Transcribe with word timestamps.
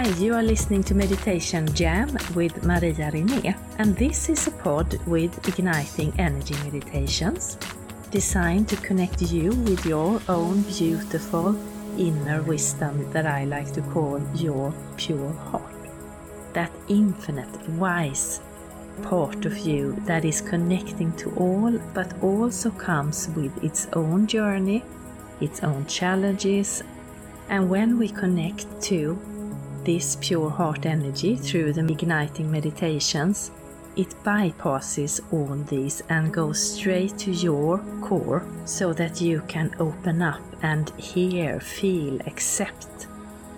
Hi, 0.00 0.08
you 0.16 0.32
are 0.32 0.42
listening 0.42 0.82
to 0.84 0.94
Meditation 0.94 1.70
Jam 1.74 2.16
with 2.34 2.64
Maria 2.64 3.10
René, 3.12 3.54
and 3.76 3.94
this 3.94 4.30
is 4.30 4.46
a 4.46 4.50
pod 4.50 4.98
with 5.06 5.46
igniting 5.46 6.14
energy 6.16 6.54
meditations 6.64 7.58
designed 8.10 8.66
to 8.70 8.76
connect 8.76 9.20
you 9.20 9.50
with 9.50 9.84
your 9.84 10.22
own 10.26 10.62
beautiful 10.62 11.54
inner 11.98 12.40
wisdom 12.40 13.12
that 13.12 13.26
I 13.26 13.44
like 13.44 13.74
to 13.74 13.82
call 13.92 14.22
your 14.36 14.72
pure 14.96 15.34
heart. 15.34 15.74
That 16.54 16.72
infinite, 16.88 17.68
wise 17.68 18.40
part 19.02 19.44
of 19.44 19.58
you 19.58 19.96
that 20.06 20.24
is 20.24 20.40
connecting 20.40 21.12
to 21.18 21.30
all 21.36 21.78
but 21.92 22.10
also 22.22 22.70
comes 22.70 23.28
with 23.36 23.52
its 23.62 23.86
own 23.92 24.26
journey, 24.26 24.82
its 25.42 25.62
own 25.62 25.84
challenges, 25.84 26.82
and 27.50 27.68
when 27.68 27.98
we 27.98 28.08
connect 28.08 28.80
to 28.84 29.18
this 29.84 30.16
pure 30.20 30.50
heart 30.50 30.86
energy 30.86 31.36
through 31.36 31.72
the 31.72 31.86
igniting 31.90 32.50
meditations, 32.50 33.50
it 33.96 34.08
bypasses 34.24 35.20
all 35.32 35.56
these 35.68 36.02
and 36.08 36.32
goes 36.32 36.74
straight 36.74 37.18
to 37.18 37.32
your 37.32 37.78
core 38.02 38.46
so 38.64 38.92
that 38.92 39.20
you 39.20 39.42
can 39.48 39.74
open 39.78 40.22
up 40.22 40.40
and 40.62 40.90
hear, 40.90 41.60
feel, 41.60 42.20
accept, 42.26 43.06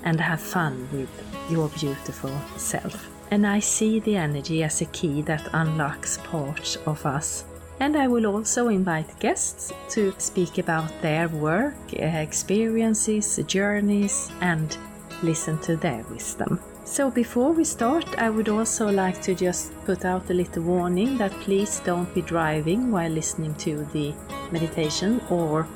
and 0.05 0.21
have 0.21 0.41
fun 0.41 0.89
with 0.93 1.11
your 1.51 1.69
beautiful 1.69 2.33
self. 2.57 3.09
And 3.31 3.47
I 3.47 3.61
see 3.61 4.01
the 4.01 4.17
energy 4.17 4.63
as 4.63 4.81
a 4.81 4.87
key 4.87 5.23
that 5.23 5.49
unlocks 5.53 6.19
parts 6.19 6.77
of 6.87 7.05
us. 7.07 7.45
And 7.81 7.97
I 7.97 8.07
will 8.07 8.27
also 8.27 8.69
invite 8.69 9.19
guests 9.19 9.73
to 9.91 10.15
speak 10.19 10.59
about 10.59 10.91
their 11.03 11.29
work, 11.29 11.75
experiences, 11.93 13.41
journeys, 13.47 14.31
and 14.41 14.77
listen 15.23 15.59
to 15.61 15.77
their 15.77 16.03
wisdom. 16.11 16.61
So 16.85 17.11
before 17.11 17.53
we 17.53 17.65
start, 17.65 18.07
I 18.19 18.29
would 18.29 18.49
also 18.49 18.91
like 18.91 19.23
to 19.23 19.35
just 19.35 19.73
put 19.85 20.05
out 20.05 20.29
a 20.31 20.35
little 20.35 20.63
warning 20.63 21.17
that 21.19 21.33
please 21.41 21.81
don't 21.81 22.13
be 22.15 22.23
driving 22.23 22.91
while 22.91 23.11
listening 23.11 23.55
to 23.57 23.85
the 23.93 24.13
meditation 24.51 25.21
or 25.31 25.67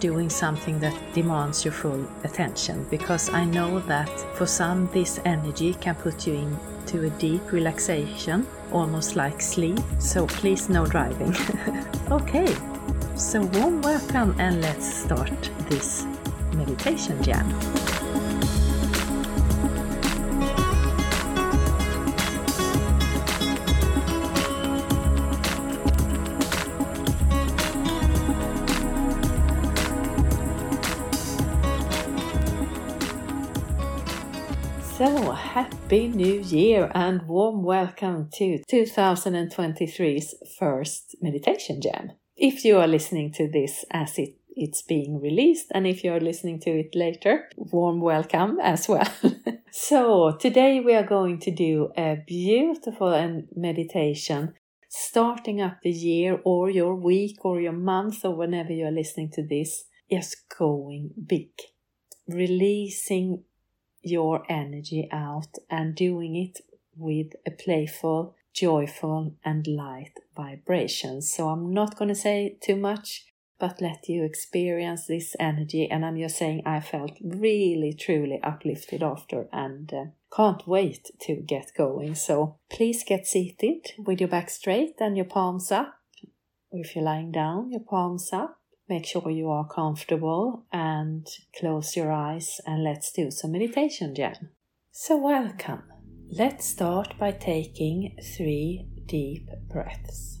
doing 0.00 0.28
something 0.28 0.78
that 0.80 0.94
demands 1.14 1.64
your 1.64 1.72
full 1.72 2.06
attention 2.24 2.86
because 2.90 3.30
I 3.30 3.44
know 3.44 3.80
that 3.80 4.10
for 4.36 4.46
some 4.46 4.88
this 4.92 5.20
energy 5.24 5.74
can 5.74 5.94
put 5.94 6.26
you 6.26 6.34
into 6.34 7.06
a 7.06 7.10
deep 7.10 7.52
relaxation, 7.52 8.46
almost 8.72 9.16
like 9.16 9.40
sleep. 9.40 9.78
So 9.98 10.26
please 10.26 10.68
no 10.68 10.84
driving. 10.84 11.34
okay, 12.10 12.54
so 13.16 13.40
warm 13.54 13.80
welcome 13.82 14.34
and 14.38 14.60
let's 14.60 15.04
start 15.04 15.50
this 15.68 16.04
meditation 16.52 17.22
jam. 17.22 17.48
So, 34.96 35.32
Happy 35.32 36.08
New 36.08 36.40
Year 36.40 36.90
and 36.94 37.28
warm 37.28 37.62
welcome 37.62 38.30
to 38.36 38.62
2023's 38.66 40.34
first 40.58 41.16
meditation 41.20 41.82
jam. 41.82 42.12
If 42.34 42.64
you 42.64 42.78
are 42.78 42.86
listening 42.86 43.30
to 43.32 43.46
this 43.46 43.84
as 43.90 44.18
it, 44.18 44.36
it's 44.48 44.80
being 44.80 45.20
released, 45.20 45.66
and 45.74 45.86
if 45.86 46.02
you 46.02 46.14
are 46.14 46.20
listening 46.20 46.60
to 46.60 46.70
it 46.70 46.94
later, 46.94 47.50
warm 47.58 48.00
welcome 48.00 48.58
as 48.62 48.88
well. 48.88 49.06
so, 49.70 50.34
today 50.40 50.80
we 50.80 50.94
are 50.94 51.06
going 51.06 51.40
to 51.40 51.50
do 51.50 51.90
a 51.94 52.16
beautiful 52.26 53.44
meditation 53.54 54.54
starting 54.88 55.60
up 55.60 55.82
the 55.82 55.90
year 55.90 56.40
or 56.42 56.70
your 56.70 56.94
week 56.94 57.44
or 57.44 57.60
your 57.60 57.72
month 57.72 58.24
or 58.24 58.34
whenever 58.34 58.72
you 58.72 58.86
are 58.86 58.90
listening 58.90 59.30
to 59.32 59.46
this, 59.46 59.84
just 60.10 60.48
going 60.58 61.10
big. 61.26 61.50
Releasing 62.26 63.44
your 64.06 64.44
energy 64.48 65.08
out 65.10 65.58
and 65.68 65.94
doing 65.94 66.36
it 66.36 66.60
with 66.96 67.32
a 67.44 67.50
playful, 67.50 68.36
joyful, 68.52 69.34
and 69.44 69.66
light 69.66 70.12
vibration. 70.36 71.20
So 71.20 71.48
I'm 71.48 71.74
not 71.74 71.98
going 71.98 72.08
to 72.08 72.14
say 72.14 72.56
too 72.60 72.76
much, 72.76 73.26
but 73.58 73.80
let 73.80 74.08
you 74.08 74.22
experience 74.22 75.06
this 75.06 75.34
energy. 75.40 75.90
And 75.90 76.04
I'm 76.04 76.18
just 76.18 76.38
saying 76.38 76.62
I 76.64 76.80
felt 76.80 77.18
really, 77.22 77.92
truly 77.92 78.40
uplifted 78.42 79.02
after 79.02 79.48
and 79.52 79.92
uh, 79.92 80.04
can't 80.34 80.66
wait 80.68 81.10
to 81.22 81.34
get 81.34 81.72
going. 81.76 82.14
So 82.14 82.56
please 82.70 83.02
get 83.04 83.26
seated 83.26 83.92
with 83.98 84.20
your 84.20 84.28
back 84.28 84.50
straight 84.50 84.94
and 85.00 85.16
your 85.16 85.26
palms 85.26 85.72
up. 85.72 85.98
If 86.70 86.94
you're 86.94 87.04
lying 87.04 87.32
down, 87.32 87.70
your 87.70 87.80
palms 87.80 88.30
up 88.32 88.60
Make 88.88 89.06
sure 89.06 89.30
you 89.30 89.50
are 89.50 89.66
comfortable 89.66 90.64
and 90.72 91.26
close 91.58 91.96
your 91.96 92.12
eyes 92.12 92.60
and 92.66 92.84
let's 92.84 93.10
do 93.10 93.30
some 93.30 93.52
meditation 93.52 94.14
jam. 94.14 94.50
So, 94.92 95.16
welcome. 95.16 95.82
Let's 96.30 96.66
start 96.66 97.18
by 97.18 97.32
taking 97.32 98.16
three 98.36 98.86
deep 99.06 99.48
breaths. 99.68 100.40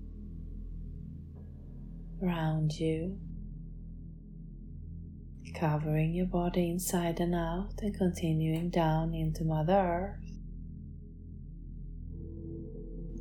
around 2.21 2.73
you, 2.73 3.17
covering 5.55 6.13
your 6.13 6.27
body 6.27 6.69
inside 6.69 7.19
and 7.19 7.35
out 7.35 7.73
and 7.81 7.95
continuing 7.97 8.69
down 8.69 9.13
into 9.13 9.43
Mother 9.43 9.73
Earth. 9.73 10.31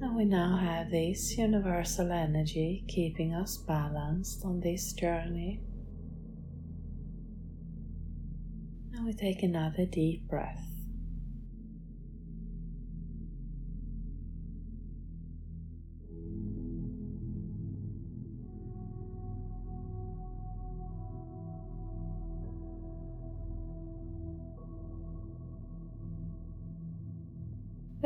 And 0.03 0.17
we 0.17 0.25
now 0.25 0.57
have 0.57 0.91
this 0.91 1.37
universal 1.37 2.11
energy 2.11 2.85
keeping 2.89 3.35
us 3.35 3.59
balanced 3.59 4.45
on 4.45 4.61
this 4.61 4.95
journey. 4.95 5.61
Now 8.93 9.05
we 9.05 9.13
take 9.13 9.43
another 9.43 9.85
deep 9.85 10.27
breath. 10.27 10.70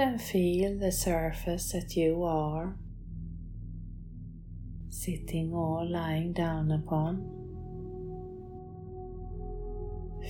Then 0.05 0.19
feel 0.19 0.79
the 0.79 0.93
surface 0.93 1.73
that 1.73 1.97
you 1.97 2.25
are 2.25 2.77
sitting 4.91 5.51
or 5.55 5.87
lying 5.87 6.35
down 6.35 6.71
upon. 6.73 7.25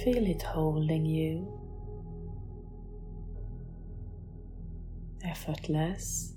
Feel 0.04 0.26
it 0.28 0.42
holding 0.42 1.04
you, 1.04 1.60
effortless. 5.24 6.34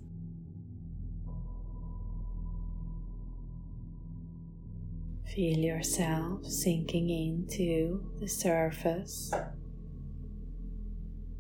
Feel 5.26 5.60
yourself 5.60 6.44
sinking 6.44 7.12
into 7.12 8.02
the 8.20 8.28
surface 8.28 9.32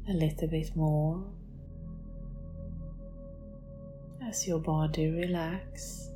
a 0.07 0.13
little 0.13 0.47
bit 0.47 0.75
more 0.75 1.36
as 4.27 4.47
your 4.47 4.59
body 4.59 5.07
relaxes. 5.09 6.12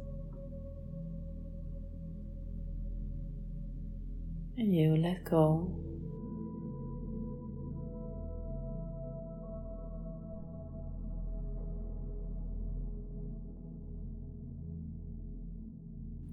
And 4.58 4.75
you 4.75 4.98
let 4.98 5.24
go. 5.24 5.72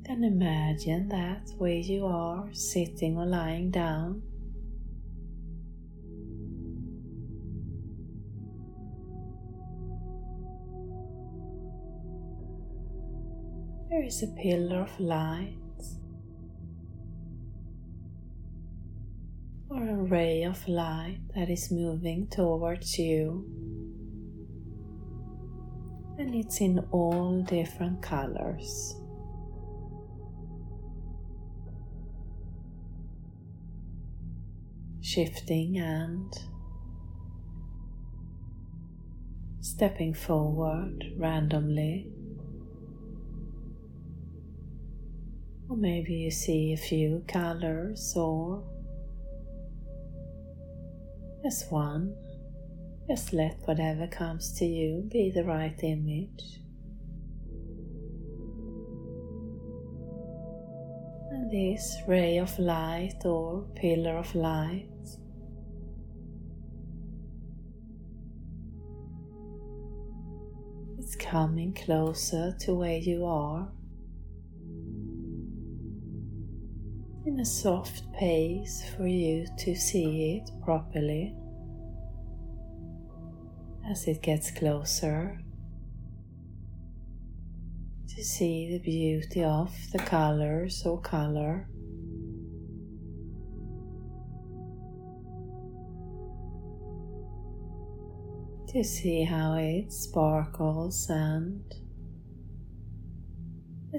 Then 0.03 0.25
imagine 0.25 1.09
that 1.11 1.51
where 1.59 1.71
you 1.71 2.07
are 2.07 2.49
sitting 2.53 3.17
or 3.17 3.27
lying 3.27 3.71
down 3.71 4.23
is 14.09 14.23
a 14.23 14.27
pillar 14.29 14.81
of 14.81 14.99
light 14.99 15.53
or 19.69 19.87
a 19.87 19.97
ray 19.97 20.45
of 20.45 20.67
light 20.67 21.21
that 21.35 21.51
is 21.51 21.71
moving 21.71 22.27
towards 22.29 22.99
you 22.99 23.45
and 26.19 26.35
it's 26.35 26.63
in 26.63 26.79
all 26.91 27.43
different 27.43 28.01
colors. 28.01 28.97
Shifting 35.03 35.77
and 35.77 36.33
stepping 39.61 40.15
forward 40.15 41.05
randomly 41.19 42.11
Or 45.69 45.77
maybe 45.77 46.15
you 46.15 46.31
see 46.31 46.73
a 46.73 46.77
few 46.79 47.23
colors 47.29 48.15
or 48.17 48.65
just 51.45 51.71
one. 51.71 52.15
Just 53.07 53.33
let 53.33 53.59
whatever 53.65 54.07
comes 54.07 54.53
to 54.59 54.67
you 54.67 55.09
be 55.11 55.31
the 55.31 55.45
right 55.45 55.79
image. 55.83 56.61
And 61.31 61.51
this 61.51 61.97
ray 62.07 62.39
of 62.39 62.59
light 62.59 63.25
or 63.25 63.67
pillar 63.77 64.17
of 64.17 64.35
light 64.35 64.89
is 70.99 71.17
coming 71.17 71.73
closer 71.75 72.55
to 72.61 72.75
where 72.75 72.99
you 72.99 73.25
are. 73.25 73.69
A 77.41 77.45
soft 77.45 78.13
pace 78.15 78.83
for 78.97 79.07
you 79.07 79.47
to 79.57 79.77
see 79.77 80.43
it 80.43 80.51
properly 80.65 81.37
as 83.89 84.09
it 84.09 84.21
gets 84.23 84.51
closer 84.51 85.39
to 88.09 88.25
see 88.25 88.69
the 88.73 88.81
beauty 88.81 89.45
of 89.45 89.73
the 89.93 89.99
colors 89.99 90.83
or 90.85 91.01
color. 91.01 91.69
To 98.71 98.83
see 98.83 99.23
how 99.23 99.55
it 99.55 99.93
sparkles 99.93 101.09
and 101.09 101.63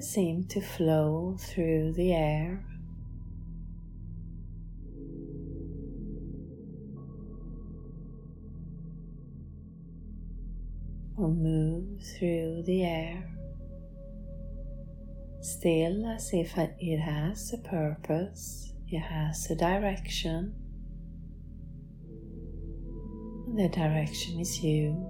seem 0.00 0.44
to 0.48 0.60
flow 0.60 1.36
through 1.38 1.92
the 1.94 2.12
air. 2.12 2.69
Or 11.30 11.34
move 11.34 12.02
through 12.18 12.62
the 12.66 12.82
air, 12.82 13.24
still 15.40 16.06
as 16.06 16.30
if 16.32 16.56
it 16.56 16.98
has 16.98 17.52
a 17.52 17.58
purpose, 17.58 18.72
it 18.88 18.98
has 18.98 19.50
a 19.50 19.54
direction. 19.54 20.54
The 23.56 23.68
direction 23.68 24.40
is 24.40 24.62
you. 24.62 25.08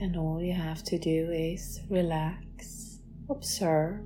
And 0.00 0.16
all 0.16 0.42
you 0.42 0.52
have 0.52 0.84
to 0.84 0.98
do 0.98 1.30
is 1.32 1.80
relax, 1.88 3.00
observe, 3.30 4.04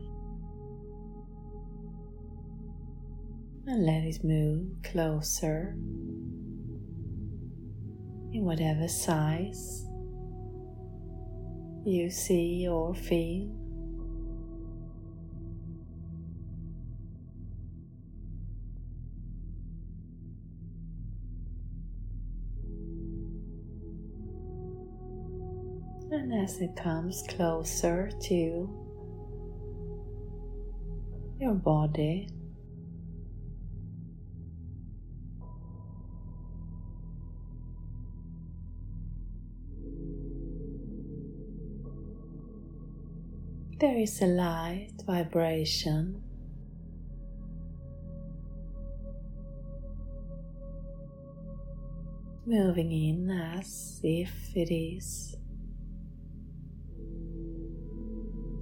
and 3.66 3.84
let 3.84 4.04
it 4.04 4.22
move 4.22 4.68
closer 4.84 5.76
in 8.40 8.46
whatever 8.46 8.88
size 8.88 9.84
you 11.84 12.10
see 12.10 12.66
or 12.68 12.94
feel. 12.94 13.48
And 26.12 26.34
as 26.34 26.60
it 26.60 26.74
comes 26.76 27.22
closer 27.28 28.10
to 28.22 28.34
your 31.38 31.54
body, 31.54 32.28
there 43.80 43.96
is 43.96 44.20
a 44.20 44.26
light 44.26 44.92
vibration. 45.06 46.22
Moving 52.44 52.92
in 52.92 53.30
as 53.30 54.00
if 54.02 54.30
it 54.54 54.70
is 54.70 55.34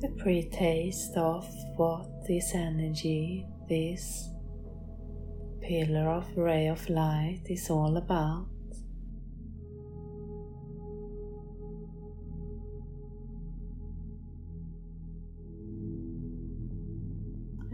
the 0.01 0.09
pre 0.23 0.49
taste 0.51 1.17
of 1.17 1.45
what 1.75 2.07
this 2.29 2.55
energy, 2.55 3.45
this 3.69 4.31
pillar 5.61 6.11
of 6.11 6.27
ray 6.37 6.69
of 6.69 6.89
light 6.89 7.43
is 7.47 7.71
all 7.71 7.97
about. 7.97 8.47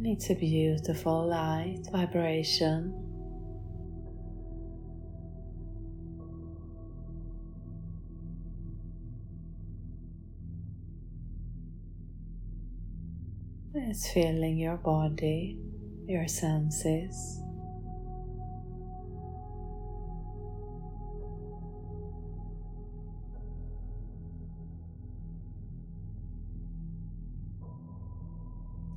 And 0.04 0.16
it's 0.16 0.28
a 0.28 0.34
beautiful 0.34 1.28
light 1.28 1.80
vibration. 1.90 2.92
It's 13.74 14.10
filling 14.12 14.58
your 14.58 14.76
body, 14.76 15.58
your 16.06 16.28
senses. 16.28 17.40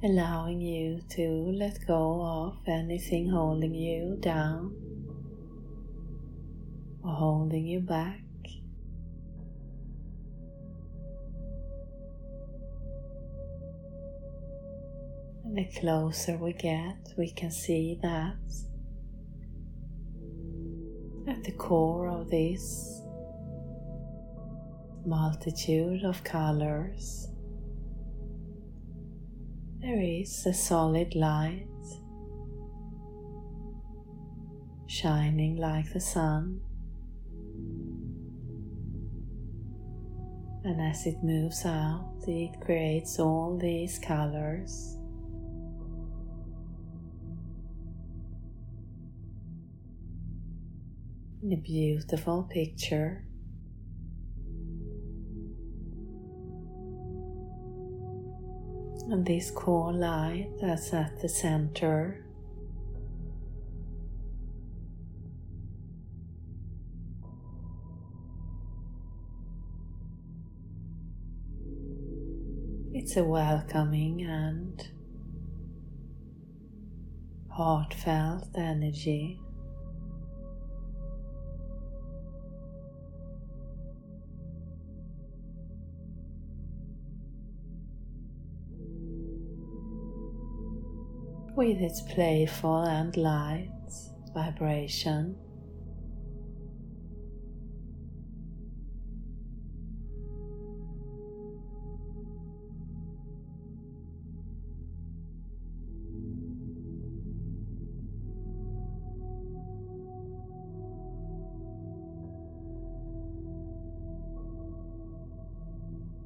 Allowing 0.03 0.61
you 0.61 1.01
to 1.09 1.51
let 1.55 1.85
go 1.87 2.21
of 2.21 2.57
anything 2.67 3.29
holding 3.29 3.73
you 3.73 4.17
down 4.19 4.75
or 7.03 7.11
holding 7.11 7.65
you 7.65 7.79
back. 7.79 8.21
The 15.53 15.65
closer 15.79 16.37
we 16.37 16.53
get, 16.53 17.13
we 17.17 17.31
can 17.31 17.49
see 17.49 17.97
that 18.03 18.35
at 21.27 21.43
the 21.43 21.53
core 21.53 22.09
of 22.09 22.29
this 22.29 23.01
multitude 25.05 26.03
of 26.03 26.23
colors, 26.23 27.29
there 29.87 30.01
is 30.01 30.45
a 30.45 30.53
solid 30.53 31.15
light 31.15 31.65
shining 34.85 35.55
like 35.55 35.93
the 35.93 35.99
sun. 35.99 36.59
And 40.65 40.81
as 40.81 41.05
it 41.05 41.23
moves 41.23 41.65
out, 41.65 42.15
it 42.27 42.59
creates 42.59 43.17
all 43.17 43.57
these 43.57 43.97
colors. 43.97 44.97
A 51.49 51.55
beautiful 51.55 52.43
picture. 52.51 53.26
And 59.09 59.25
this 59.25 59.51
core 59.51 59.93
light 59.93 60.49
that's 60.59 60.93
at 60.93 61.21
the 61.21 61.29
center 61.29 62.27
It's 73.07 73.15
a 73.15 73.23
welcoming 73.23 74.23
and 74.23 74.85
heartfelt 77.49 78.49
energy. 78.55 79.39
With 91.57 91.81
its 91.81 92.01
playful 92.03 92.83
and 92.83 93.17
light 93.17 93.71
vibration. 94.31 95.35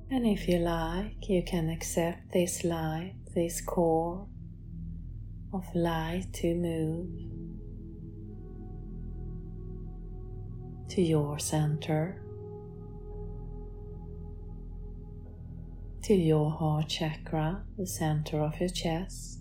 And 0.10 0.28
if 0.28 0.50
you 0.50 0.58
like, 0.58 1.30
you 1.30 1.42
can 1.42 1.70
accept 1.70 2.34
this 2.34 2.66
light, 2.66 3.16
this 3.34 3.62
core 3.62 4.28
of 5.53 5.65
light 5.75 6.27
to 6.34 6.55
move 6.55 7.10
to 10.89 11.01
your 11.01 11.39
center, 11.39 12.22
to 16.03 16.13
your 16.13 16.51
heart 16.51 16.89
chakra, 16.89 17.63
the 17.77 17.88
center 17.88 18.41
of 18.41 18.60
your 18.60 18.70
chest. 18.70 19.39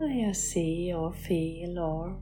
You 0.00 0.32
see 0.32 0.92
or 0.94 1.12
feel 1.12 1.78
or 1.78 2.16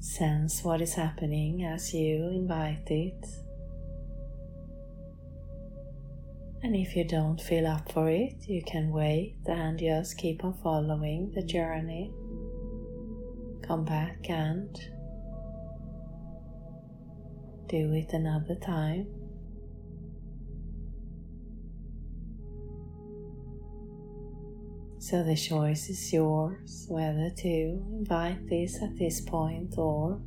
Sense 0.00 0.62
what 0.62 0.80
is 0.80 0.94
happening 0.94 1.64
as 1.64 1.92
you 1.92 2.28
invite 2.28 2.88
it. 2.88 3.26
And 6.68 6.76
if 6.76 6.94
you 6.94 7.02
don't 7.02 7.40
feel 7.40 7.66
up 7.66 7.90
for 7.92 8.10
it, 8.10 8.46
you 8.46 8.62
can 8.62 8.90
wait 8.90 9.36
and 9.46 9.78
just 9.78 10.18
keep 10.18 10.44
on 10.44 10.52
following 10.62 11.32
the 11.34 11.42
journey. 11.42 12.12
Come 13.66 13.86
back 13.86 14.28
and 14.28 14.68
do 17.68 17.94
it 17.94 18.12
another 18.12 18.54
time. 18.56 19.06
So 24.98 25.24
the 25.24 25.36
choice 25.36 25.88
is 25.88 26.12
yours 26.12 26.84
whether 26.90 27.30
to 27.30 27.48
invite 27.98 28.46
this 28.46 28.82
at 28.82 28.94
this 28.98 29.22
point 29.22 29.78
or 29.78 30.20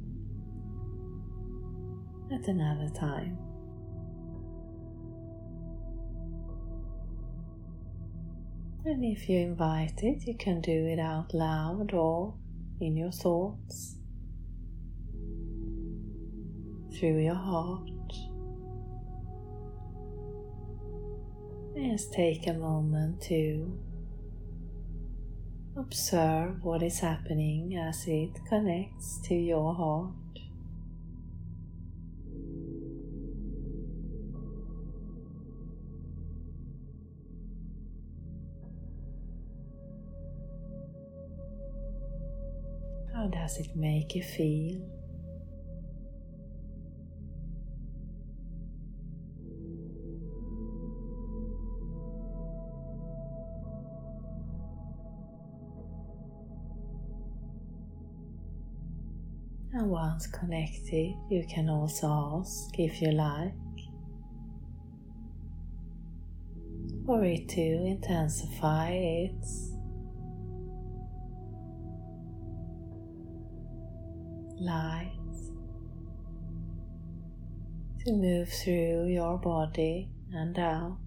at 2.33 2.47
another 2.47 2.89
time. 2.89 3.50
And 8.83 9.05
if 9.05 9.29
you 9.29 9.39
invite 9.39 10.03
it, 10.03 10.27
you 10.27 10.35
can 10.35 10.61
do 10.61 10.87
it 10.87 10.99
out 10.99 11.33
loud 11.33 11.93
or 11.93 12.33
in 12.79 12.97
your 12.97 13.11
thoughts, 13.11 13.97
through 16.97 17.23
your 17.23 17.35
heart. 17.35 17.89
Just 21.75 22.11
take 22.13 22.47
a 22.47 22.53
moment 22.53 23.21
to 23.23 23.79
Observe 25.77 26.65
what 26.65 26.83
is 26.83 26.99
happening 26.99 27.77
as 27.77 28.05
it 28.05 28.31
connects 28.49 29.19
to 29.23 29.33
your 29.33 29.73
heart. 29.73 30.20
Does 43.51 43.65
it 43.65 43.75
make 43.75 44.15
you 44.15 44.23
feel? 44.23 44.79
And 59.73 59.89
once 59.89 60.27
connected, 60.27 61.13
you 61.29 61.45
can 61.49 61.69
also 61.69 62.07
ask 62.41 62.79
if 62.79 63.01
you 63.01 63.11
like. 63.11 63.53
For 67.05 67.25
it 67.25 67.49
to 67.49 67.61
intensify 67.61 68.91
its 68.91 69.70
light 74.61 75.17
to 78.05 78.11
move 78.11 78.47
through 78.47 79.07
your 79.07 79.37
body 79.39 80.09
and 80.33 80.57
out. 80.59 81.00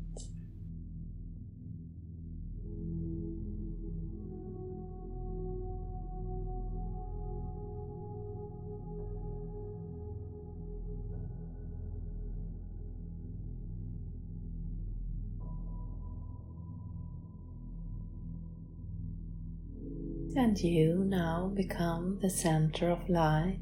And 20.36 20.58
you 20.58 21.04
now 21.06 21.52
become 21.54 22.18
the 22.20 22.28
center 22.28 22.90
of 22.90 23.08
light, 23.08 23.60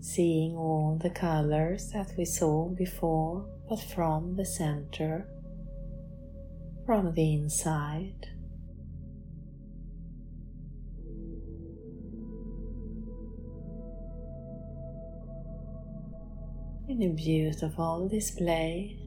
seeing 0.00 0.56
all 0.56 0.98
the 1.00 1.10
colors 1.10 1.90
that 1.92 2.12
we 2.18 2.24
saw 2.24 2.68
before, 2.68 3.46
but 3.68 3.80
from 3.80 4.34
the 4.34 4.44
center, 4.44 5.28
from 6.84 7.14
the 7.14 7.34
inside. 7.34 8.26
In 16.88 17.00
a 17.00 17.08
beautiful 17.10 18.08
display 18.08 19.01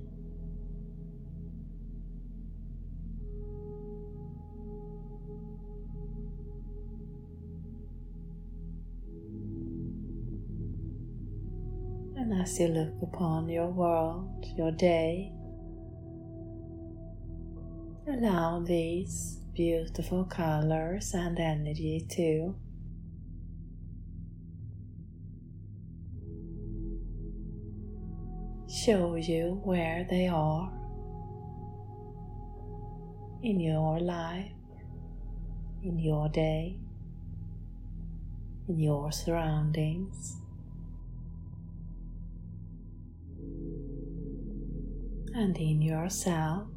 as 12.45 12.59
you 12.59 12.67
look 12.67 12.93
upon 13.01 13.49
your 13.49 13.69
world, 13.69 14.45
your 14.55 14.69
day, 14.69 15.31
allow 18.07 18.59
these 18.59 19.39
beautiful 19.55 20.23
colors 20.25 21.15
and 21.15 21.39
energy 21.39 22.05
to 22.07 22.53
show 28.69 29.15
you 29.15 29.59
where 29.63 30.05
they 30.07 30.27
are 30.27 30.71
in 33.41 33.59
your 33.59 33.99
life, 33.99 34.51
in 35.81 35.97
your 35.97 36.29
day, 36.29 36.77
in 38.67 38.79
your 38.79 39.11
surroundings. 39.11 40.44
And 45.37 45.57
in 45.57 45.81
yourself. 45.81 46.69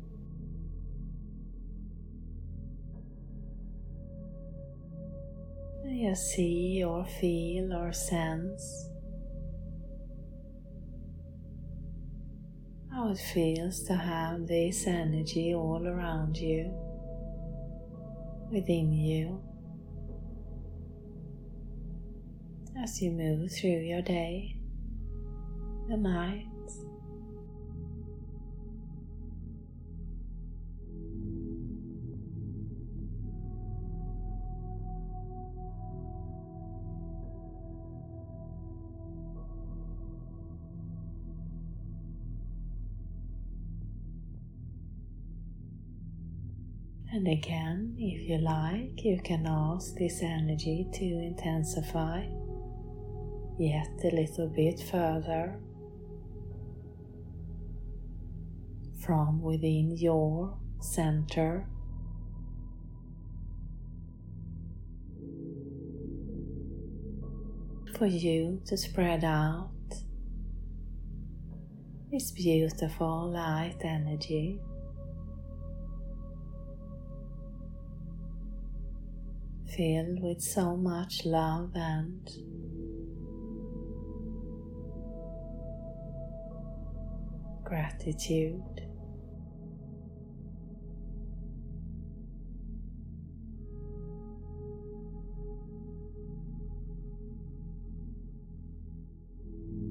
You 5.86 6.14
see 6.16 6.82
or 6.84 7.04
feel 7.04 7.72
or 7.72 7.92
sense 7.92 8.90
how 12.90 13.10
it 13.10 13.18
feels 13.18 13.84
to 13.84 13.94
have 13.94 14.48
this 14.48 14.88
energy 14.88 15.54
all 15.54 15.86
around 15.86 16.36
you, 16.36 16.72
within 18.50 18.92
you, 18.92 19.40
as 22.82 23.00
you 23.00 23.12
move 23.12 23.52
through 23.52 23.82
your 23.82 24.02
day 24.02 24.56
and 25.88 26.02
night. 26.02 26.46
And 47.28 47.36
again, 47.36 47.94
if 47.98 48.26
you 48.26 48.38
like, 48.38 49.04
you 49.04 49.20
can 49.22 49.46
ask 49.46 49.94
this 49.96 50.22
energy 50.22 50.86
to 50.94 51.04
intensify 51.04 52.24
yet 53.58 53.90
a 54.02 54.16
little 54.16 54.48
bit 54.48 54.80
further 54.80 55.60
from 59.04 59.42
within 59.42 59.94
your 59.94 60.56
center. 60.80 61.66
For 67.98 68.06
you 68.06 68.62
to 68.68 68.76
spread 68.78 69.22
out 69.22 69.68
this 72.10 72.30
beautiful 72.30 73.30
light 73.30 73.76
energy 73.82 74.62
filled 79.78 80.20
with 80.20 80.42
so 80.42 80.76
much 80.76 81.24
love 81.24 81.70
and 81.76 82.28
gratitude. 87.62 88.60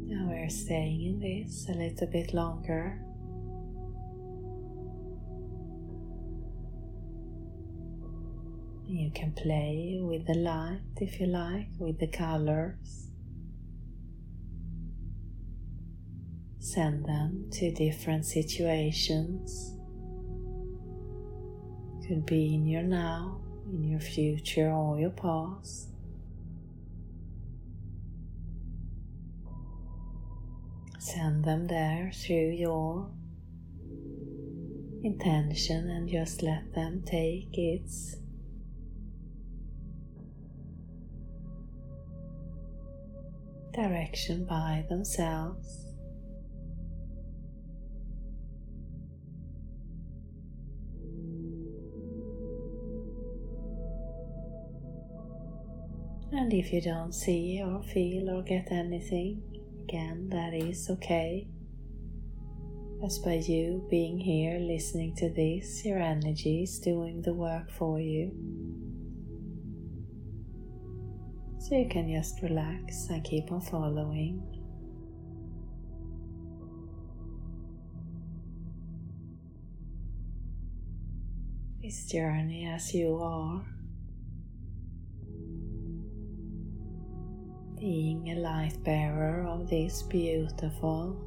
Now 0.03 0.27
we're 0.27 0.49
staying 0.49 1.01
in 1.05 1.19
this 1.21 1.65
a 1.69 1.71
little 1.71 2.07
bit 2.07 2.33
longer. 2.33 2.99
You 8.87 9.11
can 9.11 9.33
play 9.33 9.99
with 10.01 10.25
the 10.27 10.33
light 10.33 10.79
if 11.01 11.19
you 11.19 11.27
like, 11.27 11.67
with 11.77 11.99
the 11.99 12.07
colors. 12.07 13.09
Send 16.59 17.03
them 17.05 17.49
to 17.51 17.71
different 17.73 18.25
situations. 18.25 19.73
Could 22.07 22.25
be 22.25 22.55
in 22.55 22.65
your 22.65 22.83
now, 22.83 23.41
in 23.69 23.83
your 23.83 23.99
future, 23.99 24.71
or 24.71 24.97
your 24.97 25.09
past. 25.09 25.89
Send 30.97 31.43
them 31.43 31.67
there 31.67 32.11
through 32.13 32.51
your 32.51 33.11
intention 35.03 35.89
and 35.89 36.07
just 36.07 36.41
let 36.41 36.73
them 36.73 37.03
take 37.05 37.49
its 37.51 38.15
direction 43.77 44.43
by 44.43 44.83
themselves. 44.89 45.85
And 56.31 56.51
if 56.51 56.73
you 56.73 56.81
don't 56.81 57.13
see 57.13 57.61
or 57.63 57.83
feel 57.83 58.31
or 58.31 58.41
get 58.41 58.71
anything, 58.71 59.43
again, 59.83 60.27
that 60.29 60.55
is 60.55 60.89
okay. 60.89 61.47
As 63.05 63.19
by 63.19 63.35
you 63.35 63.85
being 63.91 64.17
here 64.17 64.57
listening 64.57 65.15
to 65.17 65.29
this, 65.29 65.85
your 65.85 65.99
energy 65.99 66.63
is 66.63 66.79
doing 66.79 67.21
the 67.21 67.33
work 67.33 67.69
for 67.69 67.99
you. 67.99 68.31
So 71.59 71.75
you 71.75 71.89
can 71.89 72.09
just 72.09 72.41
relax 72.41 73.09
and 73.09 73.21
keep 73.25 73.51
on 73.51 73.59
following. 73.59 74.41
This 81.81 82.05
journey 82.05 82.67
as 82.67 82.93
you 82.93 83.17
are, 83.17 83.65
being 87.77 88.29
a 88.29 88.35
light 88.35 88.81
bearer 88.85 89.45
of 89.45 89.69
this 89.69 90.03
beautiful, 90.03 91.17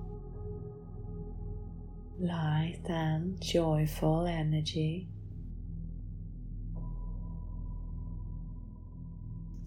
light 2.19 2.81
and 2.89 3.39
joyful 3.43 4.27
energy. 4.27 5.10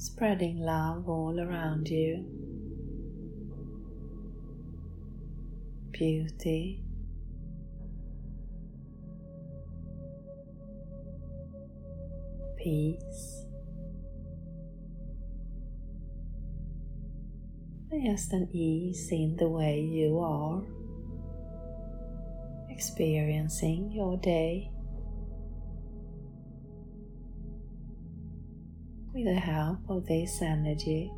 Spreading 0.03 0.59
love 0.59 1.07
all 1.07 1.39
around 1.39 1.87
you. 1.87 2.25
Beauty. 5.91 6.83
Peace. 12.57 13.45
Just 18.03 18.33
an 18.33 18.49
ease 18.51 19.09
in 19.09 19.37
the 19.37 19.47
way 19.47 19.79
you 19.79 20.19
are 20.19 20.61
experiencing 22.69 23.93
your 23.93 24.17
day. 24.17 24.72
The 29.23 29.33
help 29.33 29.79
of 29.89 30.05
this 30.05 30.41
energy. 30.41 31.11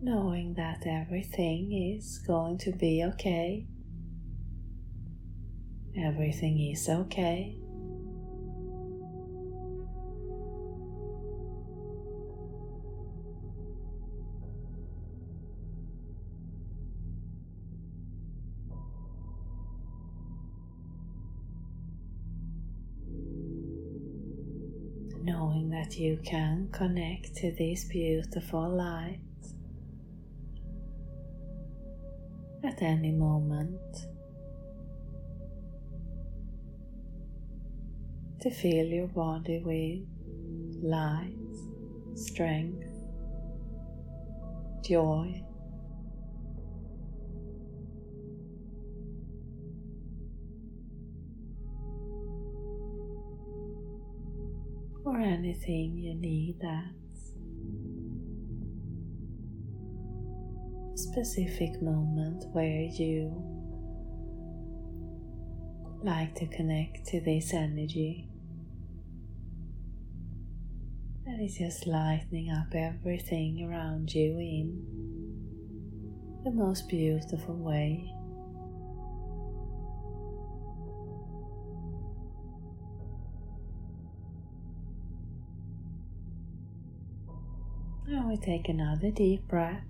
Knowing 0.00 0.54
that 0.54 0.86
everything 0.86 1.72
is 1.72 2.18
going 2.26 2.56
to 2.58 2.72
be 2.72 3.04
okay. 3.04 3.66
Everything 5.96 6.60
is 6.70 6.88
okay. 6.88 7.56
You 25.98 26.16
can 26.24 26.68
connect 26.70 27.34
to 27.34 27.50
this 27.52 27.84
beautiful 27.84 28.68
light 28.68 29.18
at 32.62 32.80
any 32.82 33.10
moment 33.10 33.80
to 38.40 38.50
fill 38.50 38.86
your 38.86 39.08
body 39.08 39.58
with 39.58 40.82
light, 40.82 41.34
strength, 42.14 42.86
joy. 44.84 45.42
Or 55.08 55.16
anything 55.16 55.96
you 55.96 56.14
need 56.14 56.60
that 56.60 56.92
specific 60.94 61.80
moment 61.80 62.44
where 62.52 62.82
you 62.82 63.32
like 66.04 66.34
to 66.34 66.46
connect 66.48 67.06
to 67.06 67.22
this 67.22 67.54
energy 67.54 68.28
that 71.24 71.40
is 71.42 71.56
just 71.56 71.86
lightening 71.86 72.50
up 72.50 72.74
everything 72.74 73.66
around 73.66 74.12
you 74.12 74.38
in 74.38 74.84
the 76.44 76.50
most 76.50 76.86
beautiful 76.86 77.56
way. 77.56 78.12
We 88.28 88.36
take 88.36 88.68
another 88.68 89.10
deep 89.10 89.48
breath. 89.48 89.82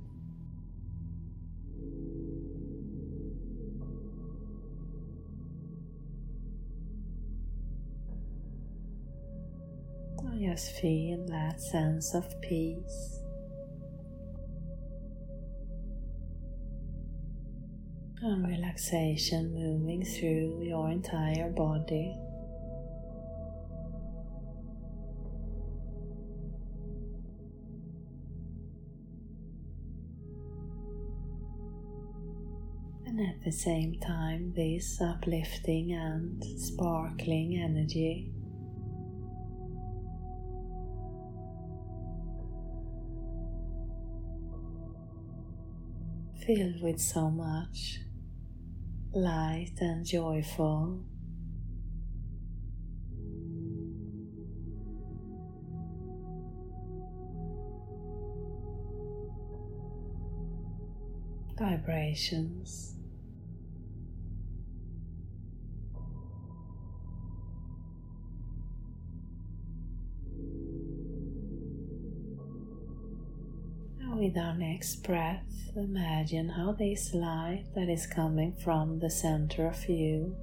Just 10.41 10.71
feel 10.81 11.27
that 11.27 11.61
sense 11.61 12.15
of 12.15 12.41
peace. 12.41 13.21
And 18.23 18.47
relaxation 18.47 19.53
moving 19.53 20.05
through 20.05 20.63
your 20.63 20.91
entire 20.91 21.51
body. 21.51 22.17
At 33.39 33.45
the 33.45 33.53
same 33.53 33.95
time, 34.01 34.53
this 34.57 35.01
uplifting 35.01 35.93
and 35.93 36.43
sparkling 36.59 37.57
energy 37.57 38.33
filled 46.45 46.83
with 46.83 46.99
so 47.01 47.31
much 47.31 48.01
light 49.13 49.73
and 49.81 50.05
joyful. 50.05 51.05
Vibrations. 61.59 62.98
With 74.19 74.37
our 74.37 74.55
next 74.55 74.97
breath, 75.05 75.71
imagine 75.77 76.49
how 76.49 76.73
this 76.73 77.15
light 77.15 77.65
that 77.75 77.89
is 77.89 78.07
coming 78.07 78.53
from 78.65 78.99
the 78.99 79.11
center 79.11 79.69
of 79.69 79.89
you 79.89 80.37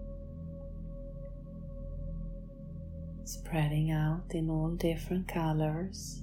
spreading 3.26 3.92
out 3.92 4.24
in 4.32 4.50
all 4.50 4.70
different 4.76 5.28
colors. 5.28 6.22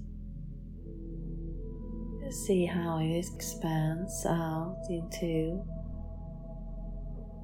See 2.30 2.64
how 2.64 2.98
it 2.98 3.26
expands 3.34 4.24
out 4.24 4.78
into 4.88 5.62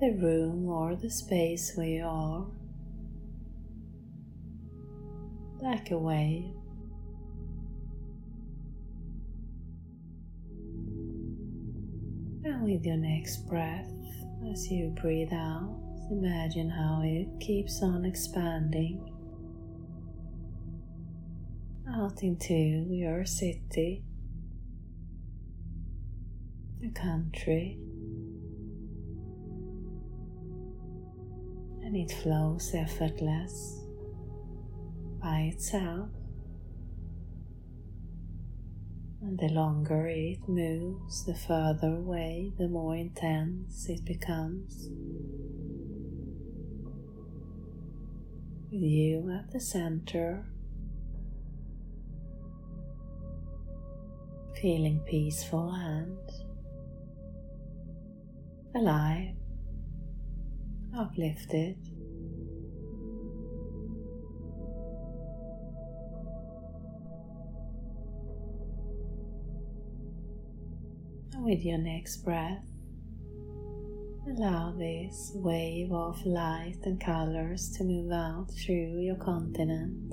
the 0.01 0.13
room 0.13 0.67
or 0.67 0.97
the 0.97 1.11
space 1.11 1.73
where 1.75 1.87
you 1.87 2.07
are, 2.07 2.47
like 5.61 5.91
a 5.91 5.99
wave. 5.99 6.55
With 12.61 12.85
your 12.85 12.97
next 12.97 13.49
breath, 13.49 13.91
as 14.53 14.71
you 14.71 14.89
breathe 15.01 15.33
out, 15.33 15.81
imagine 16.11 16.69
how 16.69 17.03
it 17.05 17.29
keeps 17.41 17.83
on 17.83 18.05
expanding. 18.05 19.01
Out 21.89 22.23
into 22.23 22.55
your 22.55 23.25
city, 23.25 24.03
the 26.81 26.91
country, 26.91 27.79
and 31.83 31.97
it 31.97 32.11
flows 32.11 32.75
effortless. 32.75 33.83
By 35.23 35.53
itself. 35.55 36.11
And 39.21 39.39
the 39.39 39.49
longer 39.49 40.07
it 40.07 40.49
moves, 40.49 41.25
the 41.25 41.35
further 41.35 41.97
away, 41.97 42.53
the 42.57 42.69
more 42.69 42.95
intense 42.95 43.89
it 43.89 44.05
becomes. 44.05 44.89
With 48.71 48.83
you 48.83 49.31
at 49.31 49.51
the 49.51 49.61
center, 49.61 50.47
feeling 54.61 55.01
peaceful 55.01 55.73
and 55.73 56.19
alive, 58.75 59.35
uplifted. 60.97 61.77
With 71.49 71.65
your 71.65 71.79
next 71.79 72.19
breath, 72.19 72.63
allow 74.27 74.71
this 74.77 75.33
wave 75.35 75.91
of 75.91 76.21
light 76.27 76.77
and 76.85 77.01
colors 77.01 77.71
to 77.71 77.85
move 77.85 78.13
out 78.13 78.49
through 78.51 79.01
your 79.01 79.17
continent 79.17 80.13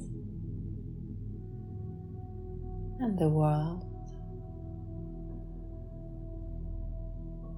and 3.01 3.19
the 3.19 3.27
world 3.27 3.83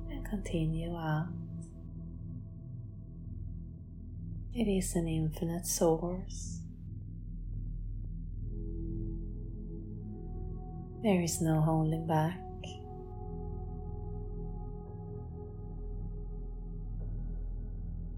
and 0.09 0.27
continue 0.27 0.97
out. 0.97 1.27
It 4.55 4.67
is 4.67 4.95
an 4.95 5.07
infinite 5.07 5.67
source. 5.67 6.61
There 11.03 11.21
is 11.21 11.39
no 11.41 11.61
holding 11.61 12.07
back. 12.07 12.39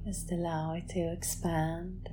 Just 0.10 0.32
allow 0.32 0.74
it 0.74 0.90
to 0.90 1.12
expand. 1.12 2.10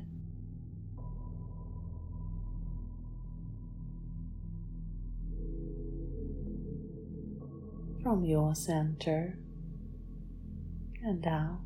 From 8.03 8.23
your 8.27 8.55
center 8.55 9.39
and 11.03 11.27
out. 11.27 11.66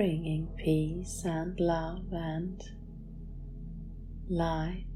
Bringing 0.00 0.46
peace 0.56 1.24
and 1.26 1.60
love 1.60 2.10
and 2.10 2.62
light. 4.30 4.86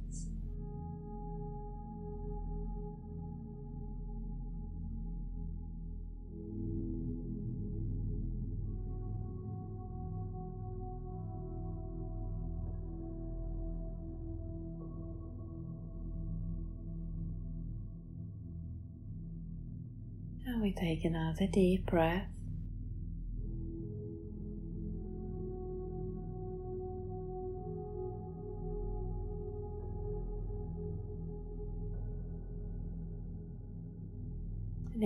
And 20.47 20.63
we 20.63 20.73
take 20.73 21.05
another 21.05 21.47
deep 21.53 21.85
breath. 21.85 22.34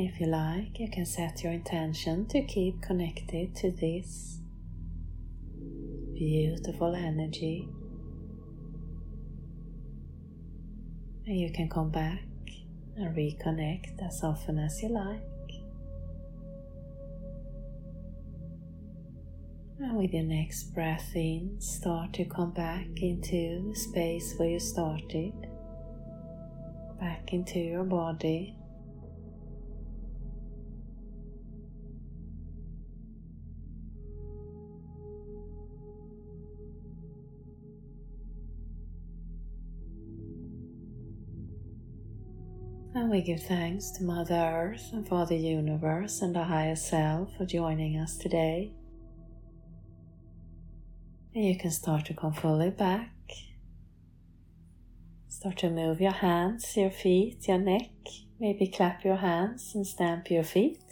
If 0.09 0.21
you 0.21 0.27
like, 0.27 0.81
you 0.81 0.89
can 0.91 1.05
set 1.05 1.43
your 1.43 1.53
intention 1.53 2.27
to 2.27 2.43
keep 2.43 2.81
connected 2.81 3.55
to 3.55 3.71
this 3.71 4.41
beautiful 6.15 6.95
energy. 6.95 7.69
And 11.27 11.39
you 11.39 11.53
can 11.53 11.69
come 11.69 11.91
back 11.91 12.23
and 12.97 13.15
reconnect 13.15 14.03
as 14.03 14.23
often 14.25 14.59
as 14.59 14.83
you 14.83 14.89
like. 14.89 15.21
And 19.79 19.99
with 19.99 20.15
your 20.15 20.25
next 20.25 20.75
breath 20.75 21.15
in, 21.15 21.61
start 21.61 22.15
to 22.15 22.25
come 22.25 22.53
back 22.53 22.87
into 22.97 23.69
the 23.69 23.75
space 23.75 24.35
where 24.39 24.49
you 24.49 24.59
started, 24.59 25.35
back 26.99 27.35
into 27.35 27.59
your 27.59 27.85
body. 27.85 28.57
We 43.11 43.23
give 43.23 43.43
thanks 43.43 43.91
to 43.93 44.05
Mother 44.05 44.35
Earth 44.35 44.91
and 44.93 45.09
Father 45.09 45.35
Universe 45.35 46.21
and 46.21 46.37
the 46.37 46.45
Higher 46.45 46.77
Self 46.77 47.35
for 47.39 47.47
joining 47.47 47.99
us 47.99 48.19
today. 48.19 48.75
And 51.35 51.43
you 51.43 51.57
can 51.57 51.71
start 51.71 52.05
to 52.07 52.15
come 52.15 52.35
fully 52.35 52.69
back. 52.69 53.15
Start 55.27 55.57
to 55.59 55.71
move 55.71 56.03
your 56.03 56.13
hands, 56.13 56.77
your 56.77 56.91
feet, 56.91 57.49
your 57.49 57.57
neck. 57.57 57.89
Maybe 58.39 58.67
clap 58.67 59.03
your 59.07 59.17
hands 59.17 59.73
and 59.75 59.87
stamp 59.87 60.31
your 60.31 60.45
feet. 60.45 60.83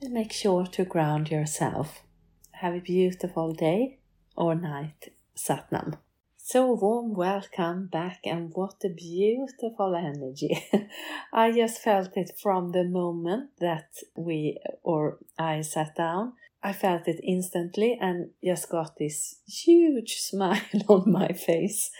And 0.00 0.12
make 0.12 0.32
sure 0.32 0.66
to 0.66 0.84
ground 0.84 1.30
yourself. 1.30 2.02
Have 2.50 2.74
a 2.74 2.80
beautiful 2.80 3.52
day 3.52 4.00
or 4.36 4.56
night, 4.56 5.12
Satnam. 5.36 5.98
So 6.44 6.72
warm 6.72 7.14
welcome 7.14 7.86
back, 7.86 8.22
and 8.24 8.50
what 8.52 8.82
a 8.84 8.88
beautiful 8.88 9.94
energy! 9.94 10.66
I 11.32 11.52
just 11.52 11.80
felt 11.80 12.16
it 12.16 12.32
from 12.36 12.72
the 12.72 12.82
moment 12.82 13.50
that 13.60 13.90
we 14.16 14.58
or 14.82 15.18
I 15.38 15.60
sat 15.60 15.94
down. 15.94 16.32
I 16.60 16.72
felt 16.72 17.06
it 17.06 17.20
instantly 17.22 17.96
and 18.00 18.30
just 18.44 18.68
got 18.68 18.96
this 18.98 19.36
huge 19.46 20.16
smile 20.18 20.82
on 20.88 21.12
my 21.12 21.28
face 21.28 21.92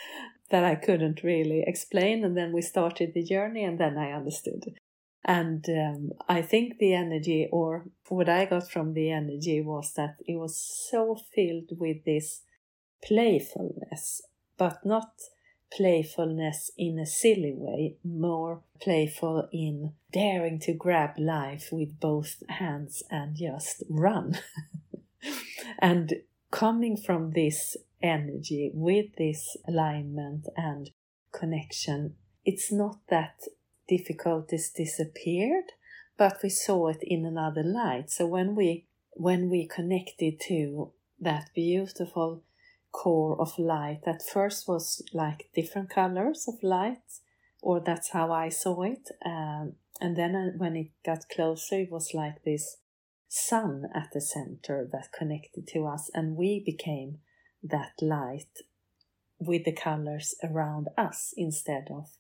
that 0.51 0.65
I 0.65 0.75
couldn't 0.75 1.23
really 1.23 1.63
explain. 1.65 2.25
And 2.25 2.37
then 2.37 2.53
we 2.53 2.63
started 2.63 3.15
the 3.15 3.23
journey, 3.23 3.63
and 3.63 3.79
then 3.79 3.97
I 3.97 4.11
understood. 4.11 4.75
And 5.25 5.65
um, 5.69 6.11
I 6.29 6.43
think 6.43 6.79
the 6.79 6.95
energy, 6.95 7.49
or 7.53 7.87
what 8.09 8.29
I 8.29 8.47
got 8.47 8.69
from 8.69 8.95
the 8.95 9.13
energy, 9.13 9.61
was 9.61 9.93
that 9.93 10.17
it 10.27 10.35
was 10.35 10.59
so 10.59 11.17
filled 11.33 11.79
with 11.79 12.05
this 12.05 12.43
playfulness 13.05 14.23
but 14.63 14.87
not 14.87 15.21
playfulness 15.77 16.71
in 16.79 16.97
a 16.97 17.05
silly 17.05 17.53
way, 17.53 17.97
more 18.05 18.63
playful 18.81 19.49
in 19.53 19.93
daring 20.13 20.61
to 20.61 20.73
grab 20.73 21.19
life 21.19 21.71
with 21.73 21.99
both 21.99 22.45
hands 22.49 23.03
and 23.11 23.35
just 23.35 23.83
run. 23.91 24.39
and 25.81 26.13
coming 26.53 26.97
from 26.97 27.33
this 27.33 27.77
energy 28.01 28.71
with 28.73 29.17
this 29.19 29.57
alignment 29.67 30.47
and 30.57 30.91
connection, 31.33 32.15
it's 32.45 32.71
not 32.71 32.99
that 33.09 33.43
difficulties 33.89 34.71
disappeared, 34.71 35.73
but 36.17 36.39
we 36.41 36.51
saw 36.51 36.87
it 36.87 37.03
in 37.03 37.27
another 37.27 37.65
light. 37.65 38.13
So 38.13 38.27
when 38.27 38.55
we 38.55 38.87
when 39.15 39.51
we 39.51 39.67
connected 39.67 40.39
to 40.47 40.93
that 41.19 41.51
beautiful 41.53 42.45
core 42.93 43.41
of 43.41 43.59
light. 43.59 44.01
That 44.05 44.23
first 44.23 44.69
was 44.69 45.03
like 45.13 45.49
different 45.55 45.91
colors 45.91 46.47
of 46.47 46.63
light 46.63 47.21
or 47.65 47.81
that's 47.81 48.11
how 48.11 48.33
i 48.33 48.49
saw 48.49 48.83
it 48.83 49.09
um, 49.25 49.73
and 50.01 50.17
then 50.17 50.35
uh, 50.35 50.51
when 50.59 50.75
it 50.75 50.89
got 51.07 51.29
closer 51.33 51.77
it 51.77 51.93
was 51.93 52.11
like 52.13 52.43
this 52.45 52.79
sun 53.29 53.85
at 53.95 54.09
the 54.13 54.21
center 54.21 54.87
that 54.91 55.13
connected 55.17 55.67
to 55.67 55.87
us 55.87 56.11
and 56.13 56.37
we 56.37 56.61
became 56.67 57.19
that 57.63 57.93
light 58.03 58.59
with 59.39 59.65
the 59.65 59.73
colors 59.73 60.35
around 60.43 60.89
us 60.99 61.33
instead 61.37 61.89
of 61.91 62.11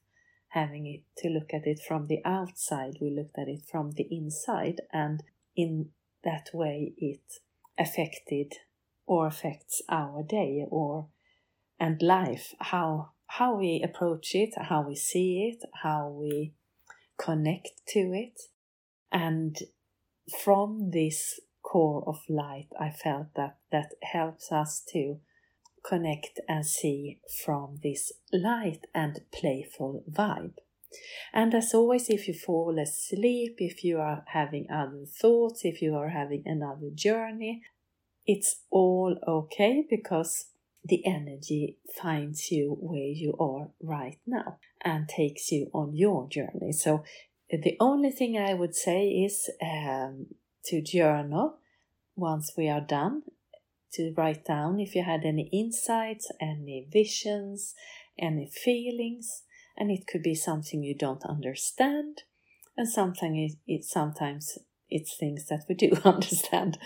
having 0.48 0.87
it 0.87 1.02
to 1.16 1.28
look 1.28 1.52
at 1.52 1.66
it 1.66 1.80
from 1.87 2.06
the 2.06 2.20
outside. 2.24 2.98
We 3.00 3.11
looked 3.11 3.38
at 3.38 3.48
it 3.48 3.62
from 3.70 3.92
the 3.92 4.06
inside 4.11 4.80
and 4.92 5.22
in 5.56 5.90
that 6.24 6.48
way 6.52 6.92
it 6.96 7.40
affected 7.78 8.54
or 9.07 9.27
affects 9.27 9.83
our 9.88 10.23
day 10.23 10.65
or 10.69 11.09
and 11.79 12.01
life. 12.03 12.55
How 12.61 13.11
how 13.27 13.57
we 13.57 13.83
approach 13.83 14.35
it 14.35 14.51
how 14.57 14.83
we 14.87 14.95
see 14.95 15.53
it 15.53 15.69
how 15.83 16.09
we 16.09 16.55
connect 17.19 17.71
to 17.88 18.12
it. 18.12 18.41
And 19.11 19.57
from 20.45 20.91
this 20.91 21.41
core 21.62 22.03
of 22.07 22.19
light 22.29 22.69
i 22.81 22.91
felt 22.91 23.29
that 23.37 23.57
that 23.71 23.95
helps 24.03 24.51
us 24.51 24.83
to 24.93 25.21
connect 25.83 26.41
and 26.49 26.65
see 26.65 27.19
from 27.45 27.79
this 27.83 28.12
light 28.33 28.87
and 28.95 29.21
playful 29.33 30.05
vibe. 30.11 30.55
And 31.33 31.55
as 31.55 31.73
always, 31.75 32.11
if 32.11 32.29
you 32.29 32.35
fall 32.35 32.79
asleep, 32.79 33.57
if 33.59 33.83
you 33.83 33.99
are 33.99 34.25
having 34.29 34.67
other 34.71 35.05
thoughts, 35.07 35.65
if 35.65 35.81
you 35.81 35.95
are 35.95 36.11
having 36.11 36.43
another 36.45 36.91
journey, 36.95 37.62
it's 38.26 38.62
all 38.70 39.16
okay 39.26 39.85
because 39.88 40.46
the 40.85 41.04
energy 41.06 41.78
finds 41.94 42.50
you 42.50 42.76
where 42.80 42.98
you 42.98 43.35
are 43.38 43.68
right 43.80 44.18
now 44.26 44.58
and 44.85 45.08
takes 45.08 45.52
you 45.52 45.70
on 45.72 45.94
your 45.94 46.28
journey. 46.28 46.72
So, 46.72 47.04
the 47.50 47.76
only 47.80 48.11
thing 48.11 48.38
I 48.38 48.54
would 48.54 48.74
say 48.74 49.08
is 49.08 49.50
um, 49.61 50.26
to 50.64 50.80
journal 50.80 51.58
once 52.16 52.52
we 52.56 52.68
are 52.68 52.80
done, 52.80 53.22
to 53.92 54.14
write 54.16 54.44
down 54.44 54.80
if 54.80 54.94
you 54.94 55.02
had 55.02 55.24
any 55.24 55.50
insights, 55.52 56.30
any 56.40 56.87
visions, 56.90 57.74
any 58.18 58.46
feelings, 58.46 59.42
and 59.76 59.90
it 59.90 60.06
could 60.06 60.22
be 60.22 60.35
something 60.35 60.82
you 60.82 60.94
don't 60.94 61.24
understand, 61.24 62.22
and 62.76 62.88
something 62.88 63.37
it, 63.37 63.52
it 63.66 63.85
sometimes 63.85 64.58
it's 64.92 65.16
things 65.16 65.46
that 65.46 65.64
we 65.68 65.74
do 65.74 65.92
understand. 66.05 66.78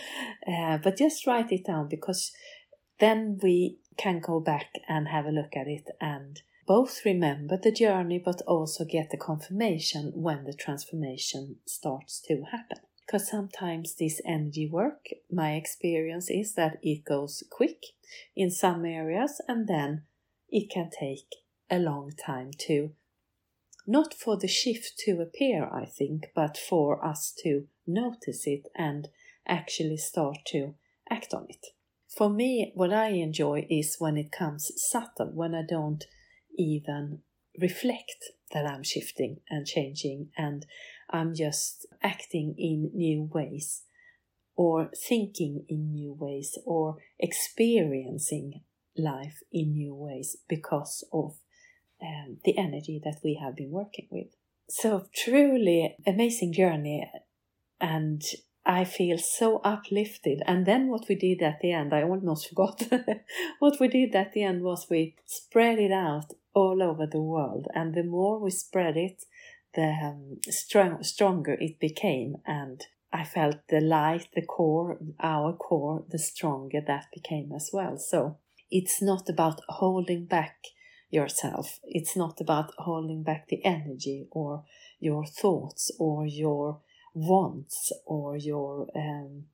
Uh, 0.47 0.79
but 0.79 0.97
just 0.97 1.27
write 1.27 1.53
it 1.53 1.67
down 1.67 1.89
because 1.89 2.33
then 2.99 3.39
we 3.43 3.79
can 3.97 4.21
go 4.21 4.41
back 4.41 4.73
and 4.89 5.09
have 5.09 5.27
a 5.27 5.31
look 5.31 5.57
at 5.57 5.67
it 5.67 5.89
and 6.01 6.43
both 6.67 7.05
remember 7.05 7.57
the 7.57 7.71
journey 7.71 8.21
but 8.23 8.43
also 8.43 8.85
get 8.85 9.11
the 9.11 9.17
confirmation 9.17 10.13
when 10.15 10.45
the 10.45 10.53
transformation 10.53 11.57
starts 11.67 12.21
to 12.21 12.43
happen. 12.51 12.79
Because 13.07 13.31
sometimes 13.31 13.95
this 13.95 14.21
energy 14.27 14.69
work, 14.69 15.07
my 15.31 15.53
experience 15.53 16.29
is 16.29 16.55
that 16.55 16.79
it 16.83 17.05
goes 17.05 17.45
quick 17.51 17.85
in 18.35 18.51
some 18.51 18.85
areas 18.85 19.41
and 19.47 19.69
then 19.69 20.03
it 20.49 20.69
can 20.71 20.91
take 20.91 21.37
a 21.71 21.79
long 21.79 22.13
time 22.25 22.51
to 22.59 22.91
not 23.87 24.13
for 24.13 24.37
the 24.37 24.49
shift 24.49 24.99
to 24.99 25.21
appear, 25.21 25.69
I 25.73 25.85
think, 25.85 26.33
but 26.35 26.59
for 26.59 27.05
us 27.05 27.33
to 27.45 27.69
notice 27.87 28.47
it 28.47 28.69
and 28.75 29.09
actually 29.47 29.97
start 29.97 30.39
to 30.47 30.75
act 31.11 31.33
on 31.33 31.47
it. 31.49 31.67
For 32.09 32.31
me, 32.31 32.73
what 32.75 32.93
I 32.93 33.09
enjoy 33.09 33.67
is 33.69 33.97
when 33.99 34.17
it 34.17 34.33
comes 34.33 34.71
subtle, 34.77 35.31
when 35.33 35.55
I 35.55 35.63
don't 35.69 36.05
even 36.57 37.21
reflect 37.59 38.33
that 38.53 38.67
I'm 38.67 38.83
shifting 38.83 39.39
and 39.51 39.67
changing 39.67 40.29
and 40.37 40.67
I'm 41.11 41.35
just 41.35 41.87
acting 42.03 42.55
in 42.59 42.91
new 42.95 43.29
ways 43.33 43.83
or 44.57 44.91
thinking 45.09 45.65
in 45.69 45.93
new 45.93 46.17
ways 46.19 46.59
or 46.65 46.97
experiencing 47.19 48.63
life 48.97 49.43
in 49.53 49.73
new 49.73 49.95
ways 49.95 50.37
because 50.49 51.05
of 51.13 51.37
um, 52.03 52.39
the 52.45 52.57
energy 52.57 53.01
that 53.05 53.21
we 53.23 53.39
have 53.43 53.57
been 53.57 53.71
working 53.71 54.09
with. 54.11 54.29
So, 54.69 55.07
truly 55.15 55.97
amazing 56.07 56.53
journey, 56.53 57.09
and 57.81 58.23
I 58.65 58.85
feel 58.85 59.19
so 59.19 59.59
uplifted. 59.59 60.43
And 60.47 60.67
then 60.67 60.89
what 60.89 61.09
we 61.09 61.15
did 61.15 61.41
at 61.41 61.61
the 61.61 61.73
end, 61.73 61.95
I 61.95 62.03
almost 62.03 62.49
forgot. 62.51 62.83
what 63.61 63.79
we 63.79 63.89
did 63.89 64.15
at 64.15 64.33
the 64.33 64.43
end 64.43 64.63
was 64.63 64.89
we 64.91 65.15
spread 65.25 65.79
it 65.79 65.93
out 65.93 66.33
all 66.53 66.83
over 66.83 67.07
the 67.07 67.21
world, 67.21 67.67
and 67.75 67.95
the 67.95 68.03
more 68.03 68.41
we 68.41 68.51
spread 68.51 68.97
it, 68.97 69.25
the 69.75 69.95
um, 70.03 70.39
strong, 70.49 71.03
stronger 71.03 71.57
it 71.61 71.79
became. 71.79 72.37
And 72.47 72.83
I 73.13 73.25
felt 73.25 73.57
the 73.69 73.81
light, 73.81 74.29
the 74.35 74.43
core, 74.43 74.99
our 75.21 75.53
core, 75.53 76.05
the 76.11 76.19
stronger 76.19 76.81
that 76.87 77.07
became 77.15 77.53
as 77.55 77.71
well. 77.73 77.99
So 77.99 78.39
it's 78.71 79.01
not 79.01 79.29
about 79.29 79.61
holding 79.69 80.25
back 80.25 80.57
yourself. 81.11 81.79
It's 81.85 82.17
not 82.17 82.41
about 82.41 82.73
holding 82.79 83.23
back 83.23 83.49
the 83.49 83.65
energy 83.65 84.27
or 84.31 84.65
your 84.99 85.25
thoughts 85.25 85.91
or 85.99 86.27
your 86.27 86.81
wants 87.17 87.93
or 88.05 88.37
your 88.37 88.89
um, 88.95 89.45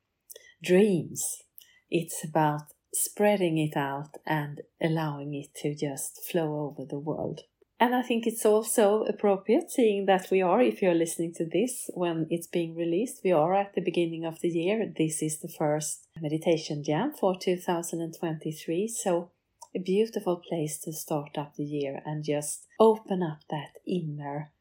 dreams. 0.63 1.43
It's 1.91 2.25
about 2.25 2.73
spreading 2.93 3.57
it 3.57 3.77
out 3.77 4.17
and 4.27 4.61
allowing 4.83 5.33
it 5.35 5.55
to 5.63 5.75
just 5.75 6.21
flow 6.31 6.67
over 6.67 6.85
the 6.85 6.99
world. 6.99 7.43
And 7.79 7.95
I 7.95 8.03
think 8.03 8.27
it's 8.27 8.45
also 8.45 9.05
appropriate 9.05 9.71
seeing 9.71 10.07
that 10.07 10.29
we 10.31 10.41
are, 10.43 10.61
if 10.61 10.83
you're 10.83 10.95
listening 10.95 11.35
to 11.35 11.45
this 11.45 11.91
when 11.95 12.27
it's 12.31 12.47
being 12.47 12.77
released, 12.77 13.23
we 13.25 13.33
are 13.33 13.55
at 13.55 13.75
the 13.75 13.81
beginning 13.81 14.25
of 14.25 14.41
the 14.41 14.51
year. 14.51 14.93
This 14.97 15.23
is 15.23 15.41
the 15.41 15.49
first 15.49 16.07
meditation 16.21 16.85
jam 16.85 17.13
for 17.13 17.35
2023. 17.37 18.89
So, 18.89 19.31
a 19.75 19.79
beautiful 19.79 20.37
place 20.37 20.79
to 20.81 20.93
start 20.93 21.39
up 21.39 21.57
the 21.57 21.65
year 21.65 22.03
and 22.05 22.23
just 22.23 22.67
open 22.79 23.23
up 23.23 23.41
that 23.51 23.79
inner 23.87 24.53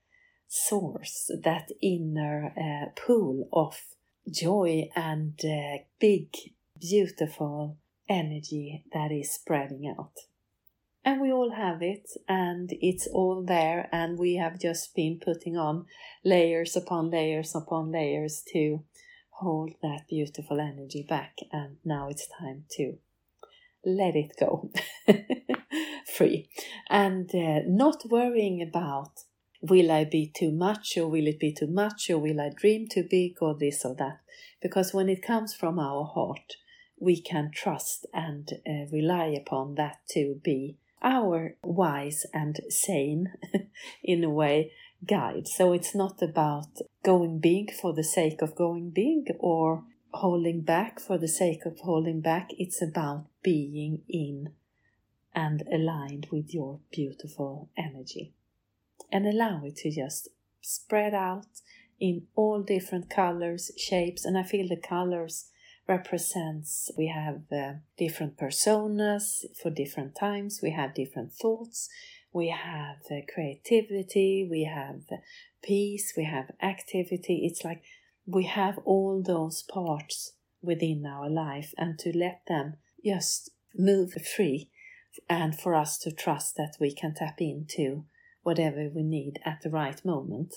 source, 0.53 1.31
that 1.43 1.69
inner 1.81 2.53
uh, 2.57 2.89
pool 2.99 3.47
of 3.53 3.79
joy 4.29 4.89
and 4.97 5.39
uh, 5.45 5.77
big, 5.97 6.27
beautiful 6.77 7.77
energy 8.09 8.83
that 8.91 9.13
is 9.13 9.33
spreading 9.33 9.87
out. 9.97 10.11
And 11.05 11.21
we 11.21 11.31
all 11.31 11.53
have 11.55 11.81
it 11.81 12.09
and 12.27 12.69
it's 12.81 13.07
all 13.07 13.43
there 13.43 13.87
and 13.93 14.19
we 14.19 14.35
have 14.35 14.59
just 14.59 14.93
been 14.93 15.21
putting 15.23 15.55
on 15.55 15.85
layers 16.25 16.75
upon 16.75 17.09
layers 17.09 17.55
upon 17.55 17.89
layers 17.93 18.43
to 18.51 18.83
hold 19.29 19.71
that 19.81 20.01
beautiful 20.09 20.59
energy 20.59 21.05
back 21.07 21.37
and 21.53 21.77
now 21.85 22.09
it's 22.09 22.27
time 22.27 22.65
to 22.71 22.97
let 23.85 24.17
it 24.17 24.33
go 24.37 24.69
free. 26.15 26.49
And 26.89 27.33
uh, 27.33 27.61
not 27.65 28.03
worrying 28.09 28.61
about 28.61 29.11
will 29.61 29.91
i 29.91 30.03
be 30.03 30.25
too 30.25 30.51
much 30.51 30.97
or 30.97 31.07
will 31.07 31.27
it 31.27 31.39
be 31.39 31.53
too 31.53 31.67
much 31.67 32.09
or 32.09 32.17
will 32.17 32.41
i 32.41 32.49
dream 32.49 32.87
too 32.87 33.05
big 33.09 33.35
or 33.41 33.55
this 33.57 33.85
or 33.85 33.95
that 33.95 34.19
because 34.61 34.93
when 34.93 35.09
it 35.09 35.21
comes 35.21 35.53
from 35.53 35.79
our 35.79 36.05
heart 36.05 36.55
we 36.99 37.19
can 37.19 37.49
trust 37.51 38.05
and 38.13 38.51
uh, 38.67 38.85
rely 38.91 39.25
upon 39.25 39.75
that 39.75 39.97
to 40.07 40.39
be 40.43 40.77
our 41.01 41.55
wise 41.63 42.25
and 42.33 42.59
sane, 42.69 43.33
in 44.03 44.23
a 44.23 44.29
way, 44.29 44.71
guide. 45.05 45.47
So 45.47 45.73
it's 45.73 45.95
not 45.95 46.21
about 46.21 46.77
going 47.03 47.39
big 47.39 47.73
for 47.73 47.93
the 47.93 48.03
sake 48.03 48.41
of 48.41 48.55
going 48.55 48.91
big 48.91 49.33
or 49.39 49.83
holding 50.13 50.61
back 50.61 50.99
for 50.99 51.17
the 51.17 51.27
sake 51.27 51.65
of 51.65 51.79
holding 51.79 52.21
back. 52.21 52.51
It's 52.57 52.81
about 52.81 53.25
being 53.41 54.01
in 54.07 54.53
and 55.33 55.63
aligned 55.73 56.27
with 56.31 56.53
your 56.53 56.79
beautiful 56.91 57.69
energy 57.75 58.33
and 59.11 59.25
allow 59.25 59.61
it 59.63 59.77
to 59.77 59.91
just 59.91 60.29
spread 60.61 61.13
out 61.13 61.45
in 61.99 62.27
all 62.35 62.63
different 62.63 63.09
colors, 63.09 63.71
shapes, 63.77 64.25
and 64.25 64.37
I 64.37 64.43
feel 64.43 64.67
the 64.67 64.75
colors 64.75 65.47
represents 65.87 66.91
we 66.97 67.07
have 67.07 67.41
uh, 67.51 67.73
different 67.97 68.37
personas 68.37 69.43
for 69.61 69.69
different 69.71 70.15
times 70.15 70.59
we 70.63 70.69
have 70.69 70.93
different 70.93 71.33
thoughts 71.33 71.89
we 72.31 72.49
have 72.49 72.97
uh, 73.09 73.15
creativity 73.33 74.47
we 74.49 74.63
have 74.63 75.01
peace 75.61 76.13
we 76.17 76.25
have 76.25 76.51
activity. 76.61 77.41
It's 77.43 77.63
like 77.63 77.83
we 78.25 78.45
have 78.45 78.77
all 78.79 79.21
those 79.21 79.63
parts 79.63 80.33
within 80.61 81.05
our 81.05 81.29
life 81.29 81.73
and 81.77 81.97
to 81.99 82.15
let 82.15 82.41
them 82.47 82.75
just 83.03 83.49
move 83.75 84.13
free 84.35 84.69
and 85.29 85.59
for 85.59 85.75
us 85.75 85.97
to 85.99 86.11
trust 86.11 86.55
that 86.55 86.75
we 86.79 86.93
can 86.93 87.13
tap 87.13 87.35
into 87.39 88.05
whatever 88.43 88.89
we 88.93 89.03
need 89.03 89.39
at 89.45 89.59
the 89.63 89.69
right 89.69 90.03
moment 90.05 90.53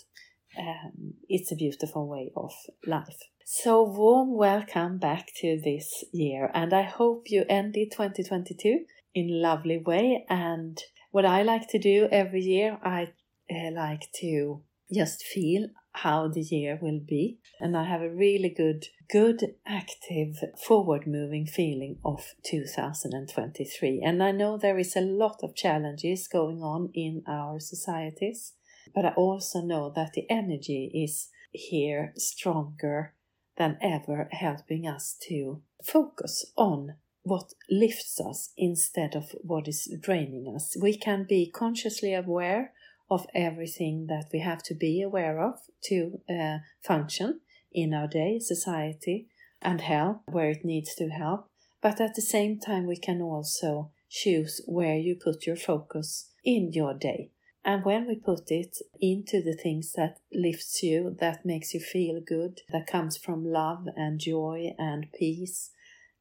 um, 0.58 1.14
it's 1.28 1.50
a 1.50 1.56
beautiful 1.56 2.06
way 2.06 2.30
of 2.36 2.52
life 2.86 3.18
so, 3.46 3.82
warm 3.82 4.38
welcome 4.38 4.96
back 4.96 5.28
to 5.42 5.60
this 5.62 6.02
year, 6.12 6.50
and 6.54 6.72
I 6.72 6.80
hope 6.80 7.24
you 7.26 7.44
ended 7.46 7.90
2022 7.92 8.86
in 9.14 9.42
lovely 9.42 9.76
way. 9.76 10.24
And 10.30 10.82
what 11.10 11.26
I 11.26 11.42
like 11.42 11.68
to 11.68 11.78
do 11.78 12.08
every 12.10 12.40
year, 12.40 12.78
I 12.82 13.12
uh, 13.50 13.70
like 13.72 14.08
to 14.20 14.62
just 14.90 15.24
feel 15.24 15.68
how 15.94 16.28
the 16.28 16.40
year 16.40 16.78
will 16.82 17.00
be, 17.00 17.38
and 17.60 17.76
I 17.76 17.84
have 17.84 18.02
a 18.02 18.10
really 18.10 18.50
good, 18.50 18.86
good, 19.10 19.54
active, 19.66 20.42
forward 20.58 21.06
moving 21.06 21.46
feeling 21.46 21.98
of 22.04 22.34
2023. 22.44 24.02
And 24.04 24.22
I 24.22 24.32
know 24.32 24.58
there 24.58 24.78
is 24.78 24.96
a 24.96 25.00
lot 25.00 25.40
of 25.42 25.54
challenges 25.54 26.28
going 26.28 26.62
on 26.62 26.90
in 26.94 27.22
our 27.28 27.60
societies, 27.60 28.54
but 28.94 29.04
I 29.04 29.10
also 29.10 29.60
know 29.60 29.92
that 29.94 30.12
the 30.14 30.28
energy 30.28 30.90
is 30.92 31.28
here 31.52 32.12
stronger 32.16 33.14
than 33.56 33.78
ever 33.80 34.28
helping 34.32 34.88
us 34.88 35.16
to 35.28 35.62
focus 35.82 36.44
on 36.56 36.96
what 37.22 37.54
lifts 37.70 38.20
us 38.20 38.52
instead 38.56 39.14
of 39.14 39.30
what 39.42 39.66
is 39.68 39.90
draining 40.00 40.52
us. 40.54 40.76
We 40.80 40.96
can 40.96 41.24
be 41.26 41.50
consciously 41.50 42.12
aware 42.12 42.72
of 43.10 43.26
everything 43.34 44.06
that 44.06 44.26
we 44.32 44.40
have 44.40 44.62
to 44.62 44.74
be 44.74 45.02
aware 45.02 45.40
of 45.40 45.58
to 45.84 46.20
uh, 46.28 46.58
function 46.82 47.40
in 47.72 47.92
our 47.92 48.06
day, 48.06 48.38
society, 48.38 49.28
and 49.60 49.80
help 49.80 50.22
where 50.26 50.50
it 50.50 50.64
needs 50.64 50.94
to 50.94 51.08
help. 51.08 51.48
But 51.82 52.00
at 52.00 52.14
the 52.14 52.22
same 52.22 52.58
time, 52.58 52.86
we 52.86 52.96
can 52.96 53.20
also 53.20 53.90
choose 54.08 54.60
where 54.66 54.96
you 54.96 55.16
put 55.16 55.46
your 55.46 55.56
focus 55.56 56.30
in 56.44 56.72
your 56.72 56.94
day. 56.94 57.30
And 57.64 57.84
when 57.84 58.06
we 58.06 58.16
put 58.16 58.50
it 58.50 58.76
into 59.00 59.42
the 59.42 59.54
things 59.54 59.92
that 59.92 60.18
lifts 60.32 60.82
you, 60.82 61.16
that 61.20 61.46
makes 61.46 61.72
you 61.72 61.80
feel 61.80 62.20
good, 62.20 62.60
that 62.70 62.86
comes 62.86 63.16
from 63.16 63.44
love 63.44 63.86
and 63.96 64.20
joy 64.20 64.74
and 64.78 65.06
peace, 65.18 65.70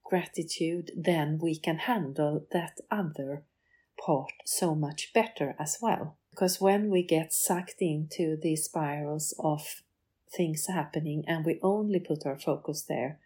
gratitude, 0.05 0.91
then 0.95 1.39
we 1.41 1.57
can 1.57 1.79
handle 1.79 2.47
that 2.51 2.77
other 2.89 3.43
part 3.99 4.31
so 4.45 4.73
much 4.73 5.11
better 5.13 5.55
as 5.59 5.77
well. 5.81 6.17
Because 6.33 6.59
when 6.59 6.89
we 6.89 7.03
get 7.03 7.31
sucked 7.31 7.79
into 7.79 8.35
these 8.41 8.65
spirals 8.65 9.35
of 9.37 9.83
things 10.35 10.65
happening 10.65 11.23
and 11.27 11.45
we 11.45 11.59
only 11.61 11.99
put 11.99 12.25
our 12.25 12.39
focus 12.39 12.83
there, 12.89 13.19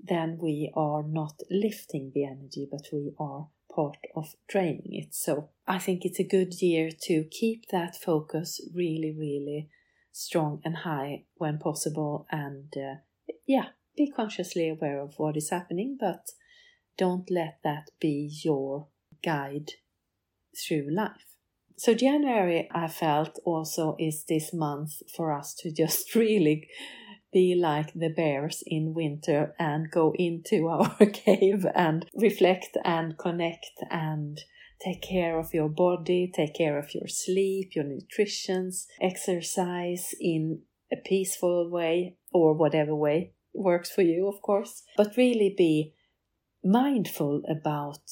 then 0.00 0.38
we 0.42 0.72
are 0.74 1.04
not 1.04 1.40
lifting 1.52 2.10
the 2.12 2.24
energy, 2.24 2.66
but 2.68 2.88
we 2.92 3.12
are 3.16 3.46
part 3.72 3.98
of 4.16 4.34
draining 4.48 4.92
it. 4.92 5.14
So 5.14 5.50
I 5.68 5.78
think 5.78 6.04
it's 6.04 6.18
a 6.18 6.24
good 6.24 6.60
year 6.60 6.90
to 7.02 7.24
keep 7.30 7.68
that 7.68 7.94
focus 7.94 8.60
really, 8.74 9.14
really 9.16 9.68
strong 10.10 10.60
and 10.64 10.78
high 10.78 11.26
when 11.36 11.58
possible, 11.58 12.26
and 12.28 12.72
uh, 12.76 12.96
yeah, 13.46 13.66
be 13.96 14.10
consciously 14.10 14.68
aware 14.68 14.98
of 15.00 15.14
what 15.16 15.36
is 15.36 15.50
happening, 15.50 15.96
but 15.98 16.30
don't 16.96 17.30
let 17.30 17.60
that 17.62 17.90
be 18.00 18.28
your 18.42 18.88
guide 19.22 19.74
through 20.56 20.88
life. 20.92 21.27
So, 21.78 21.94
January, 21.94 22.68
I 22.72 22.88
felt 22.88 23.38
also 23.44 23.94
is 24.00 24.24
this 24.24 24.52
month 24.52 25.00
for 25.14 25.32
us 25.32 25.54
to 25.60 25.70
just 25.70 26.12
really 26.16 26.68
be 27.32 27.54
like 27.54 27.92
the 27.94 28.08
bears 28.08 28.64
in 28.66 28.94
winter 28.94 29.54
and 29.60 29.88
go 29.88 30.12
into 30.18 30.66
our 30.68 30.96
cave 31.06 31.64
and 31.76 32.04
reflect 32.14 32.76
and 32.84 33.16
connect 33.16 33.70
and 33.90 34.40
take 34.84 35.02
care 35.02 35.38
of 35.38 35.54
your 35.54 35.68
body, 35.68 36.28
take 36.34 36.54
care 36.54 36.80
of 36.80 36.92
your 36.94 37.06
sleep, 37.06 37.76
your 37.76 37.84
nutrition, 37.84 38.72
exercise 39.00 40.14
in 40.20 40.62
a 40.92 40.96
peaceful 40.96 41.70
way 41.70 42.16
or 42.32 42.54
whatever 42.54 42.94
way 42.94 43.34
works 43.54 43.90
for 43.90 44.02
you, 44.02 44.26
of 44.26 44.42
course, 44.42 44.82
but 44.96 45.16
really 45.16 45.54
be 45.56 45.94
mindful 46.64 47.42
about 47.48 48.02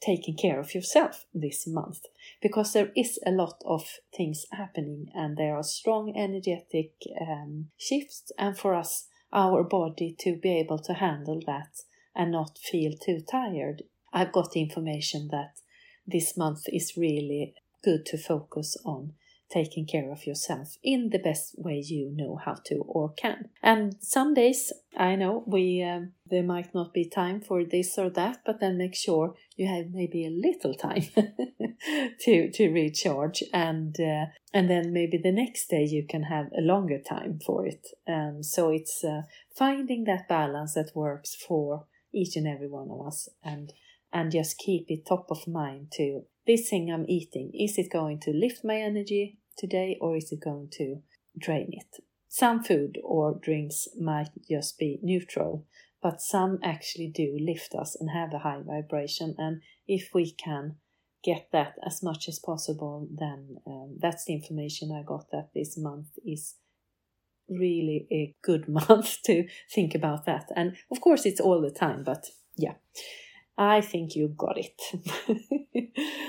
taking 0.00 0.36
care 0.36 0.60
of 0.60 0.74
yourself 0.74 1.24
this 1.34 1.66
month 1.66 2.02
because 2.42 2.72
there 2.72 2.92
is 2.96 3.18
a 3.26 3.30
lot 3.30 3.62
of 3.64 3.98
things 4.14 4.46
happening 4.52 5.08
and 5.14 5.36
there 5.36 5.56
are 5.56 5.62
strong 5.62 6.14
energetic 6.16 6.92
um, 7.20 7.66
shifts 7.78 8.30
and 8.38 8.58
for 8.58 8.74
us 8.74 9.06
our 9.32 9.64
body 9.64 10.14
to 10.18 10.36
be 10.36 10.58
able 10.58 10.78
to 10.78 10.94
handle 10.94 11.40
that 11.46 11.80
and 12.14 12.30
not 12.30 12.58
feel 12.58 12.92
too 12.92 13.20
tired 13.30 13.82
i've 14.12 14.32
got 14.32 14.54
information 14.54 15.28
that 15.30 15.60
this 16.06 16.36
month 16.36 16.64
is 16.68 16.96
really 16.96 17.54
good 17.82 18.04
to 18.04 18.18
focus 18.18 18.76
on 18.84 19.12
taking 19.48 19.86
care 19.86 20.10
of 20.10 20.26
yourself 20.26 20.76
in 20.82 21.10
the 21.10 21.18
best 21.18 21.54
way 21.56 21.82
you 21.84 22.10
know 22.14 22.36
how 22.44 22.54
to 22.64 22.76
or 22.86 23.12
can. 23.12 23.48
And 23.62 23.96
some 24.00 24.34
days 24.34 24.72
I 24.96 25.16
know 25.16 25.44
we 25.46 25.82
um, 25.82 26.12
there 26.30 26.42
might 26.42 26.74
not 26.74 26.92
be 26.92 27.04
time 27.08 27.40
for 27.40 27.64
this 27.64 27.98
or 27.98 28.10
that, 28.10 28.42
but 28.44 28.60
then 28.60 28.78
make 28.78 28.94
sure 28.94 29.34
you 29.56 29.66
have 29.66 29.86
maybe 29.92 30.26
a 30.26 30.30
little 30.30 30.74
time 30.74 31.04
to 32.20 32.50
to 32.50 32.68
recharge, 32.68 33.42
and 33.52 33.98
uh, 34.00 34.26
and 34.52 34.68
then 34.70 34.92
maybe 34.92 35.18
the 35.18 35.32
next 35.32 35.68
day 35.68 35.84
you 35.84 36.04
can 36.08 36.24
have 36.24 36.46
a 36.56 36.62
longer 36.62 36.98
time 36.98 37.38
for 37.44 37.66
it. 37.66 37.86
Um, 38.08 38.42
so 38.42 38.70
it's 38.70 39.04
uh, 39.04 39.22
finding 39.54 40.04
that 40.04 40.28
balance 40.28 40.74
that 40.74 40.92
works 40.94 41.34
for 41.34 41.86
each 42.12 42.36
and 42.36 42.46
every 42.46 42.68
one 42.68 42.90
of 42.90 43.06
us, 43.06 43.28
and 43.42 43.72
and 44.12 44.32
just 44.32 44.58
keep 44.58 44.86
it 44.90 45.06
top 45.06 45.30
of 45.30 45.46
mind 45.46 45.92
to 45.92 46.22
this 46.46 46.70
thing 46.70 46.90
I'm 46.92 47.04
eating, 47.08 47.50
is 47.52 47.76
it 47.76 47.90
going 47.92 48.20
to 48.20 48.30
lift 48.30 48.64
my 48.64 48.76
energy 48.76 49.38
today 49.58 49.98
or 50.00 50.16
is 50.16 50.30
it 50.30 50.40
going 50.40 50.68
to 50.74 51.02
drain 51.36 51.70
it? 51.72 52.02
Some 52.28 52.62
food 52.62 52.98
or 53.02 53.38
drinks 53.40 53.88
might 53.98 54.30
just 54.48 54.78
be 54.78 55.00
neutral, 55.02 55.66
but 56.06 56.22
some 56.22 56.60
actually 56.62 57.08
do 57.08 57.36
lift 57.40 57.74
us 57.74 57.96
and 57.98 58.10
have 58.10 58.32
a 58.32 58.38
high 58.38 58.62
vibration. 58.64 59.34
And 59.38 59.60
if 59.88 60.10
we 60.14 60.30
can 60.30 60.76
get 61.24 61.48
that 61.50 61.74
as 61.84 62.00
much 62.00 62.28
as 62.28 62.38
possible, 62.38 63.08
then 63.12 63.56
um, 63.66 63.96
that's 63.98 64.24
the 64.24 64.34
information 64.34 64.92
I 64.92 65.02
got 65.02 65.32
that 65.32 65.48
this 65.52 65.76
month 65.76 66.06
is 66.24 66.54
really 67.48 68.06
a 68.12 68.32
good 68.40 68.68
month 68.88 69.20
to 69.24 69.48
think 69.74 69.96
about 69.96 70.26
that. 70.26 70.48
And 70.54 70.76
of 70.92 71.00
course, 71.00 71.26
it's 71.26 71.40
all 71.40 71.60
the 71.60 71.72
time, 71.72 72.04
but 72.04 72.30
yeah. 72.56 72.74
I 73.58 73.80
think 73.80 74.14
you 74.14 74.28
got 74.28 74.58
it. 74.58 74.80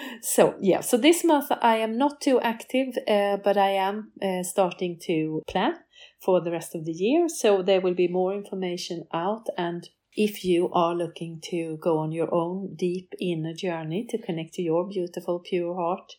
so, 0.24 0.56
yeah, 0.60 0.80
so 0.80 0.98
this 0.98 1.24
month 1.24 1.52
I 1.62 1.76
am 1.76 1.98
not 1.98 2.22
too 2.22 2.40
active, 2.40 2.98
uh, 3.08 3.38
but 3.44 3.58
I 3.58 3.72
am 3.72 4.12
uh, 4.24 4.44
starting 4.44 4.98
to 5.02 5.44
plan 5.48 5.76
for 6.20 6.42
the 6.42 6.52
rest 6.52 6.76
of 6.76 6.86
the 6.86 6.92
year. 6.92 7.28
So, 7.30 7.62
there 7.62 7.82
will 7.82 7.94
be 7.94 8.08
more 8.08 8.34
information 8.34 9.06
out. 9.14 9.48
And 9.58 9.88
if 10.14 10.44
you 10.44 10.72
are 10.74 10.96
looking 10.96 11.40
to 11.46 11.78
go 11.78 12.00
on 12.00 12.12
your 12.12 12.34
own 12.34 12.76
deep 12.76 13.14
inner 13.22 13.54
journey 13.54 14.06
to 14.10 14.18
connect 14.18 14.56
to 14.56 14.62
your 14.62 14.88
beautiful, 14.88 15.40
pure 15.40 15.76
heart 15.76 16.14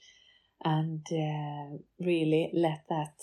and 0.65 1.05
uh, 1.13 1.79
really 1.99 2.51
let 2.55 2.85
that 2.89 3.15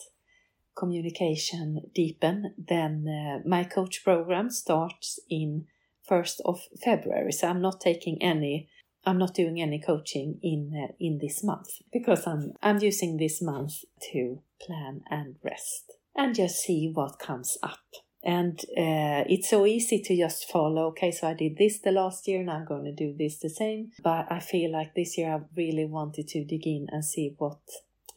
communication 0.77 1.81
deepen, 1.93 2.53
then 2.57 3.05
uh, 3.07 3.47
my 3.47 3.63
coach 3.63 4.03
program 4.03 4.49
starts 4.49 5.19
in 5.29 5.65
1st 6.09 6.41
of 6.45 6.59
February. 6.83 7.31
So 7.31 7.47
I'm 7.47 7.61
not 7.61 7.79
taking 7.81 8.21
any 8.21 8.69
I'm 9.07 9.19
not 9.19 9.35
doing 9.35 9.61
any 9.61 9.79
coaching 9.79 10.39
in 10.41 10.71
uh, 10.75 10.93
in 10.99 11.19
this 11.21 11.43
month 11.43 11.67
because 11.93 12.25
I'm 12.25 12.53
I'm 12.63 12.79
using 12.79 13.17
this 13.17 13.41
month 13.41 13.83
to 14.11 14.41
plan 14.59 15.01
and 15.09 15.35
rest 15.43 15.94
and 16.15 16.35
just 16.35 16.61
see 16.61 16.91
what 16.93 17.19
comes 17.19 17.57
up. 17.61 17.79
And 18.23 18.59
uh, 18.75 19.23
it's 19.27 19.49
so 19.49 19.65
easy 19.67 20.01
to 20.01 20.17
just 20.17 20.49
follow. 20.49 20.87
Okay, 20.87 21.11
so 21.11 21.27
I 21.27 21.35
did 21.35 21.57
this 21.57 21.79
the 21.79 21.91
last 21.91 22.27
year, 22.27 22.39
and 22.39 22.49
I'm 22.49 22.65
going 22.65 22.85
to 22.85 22.91
do 22.91 23.13
this 23.15 23.37
the 23.37 23.49
same. 23.49 23.91
But 24.03 24.31
I 24.31 24.39
feel 24.39 24.71
like 24.71 24.95
this 24.95 25.17
year 25.17 25.31
I 25.31 25.41
really 25.55 25.85
wanted 25.85 26.27
to 26.29 26.43
dig 26.43 26.65
in 26.65 26.87
and 26.91 27.05
see 27.05 27.35
what 27.37 27.59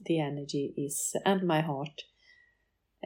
the 0.05 0.21
energy 0.21 0.73
is 0.77 1.17
and 1.25 1.43
my 1.43 1.61
heart 1.61 2.03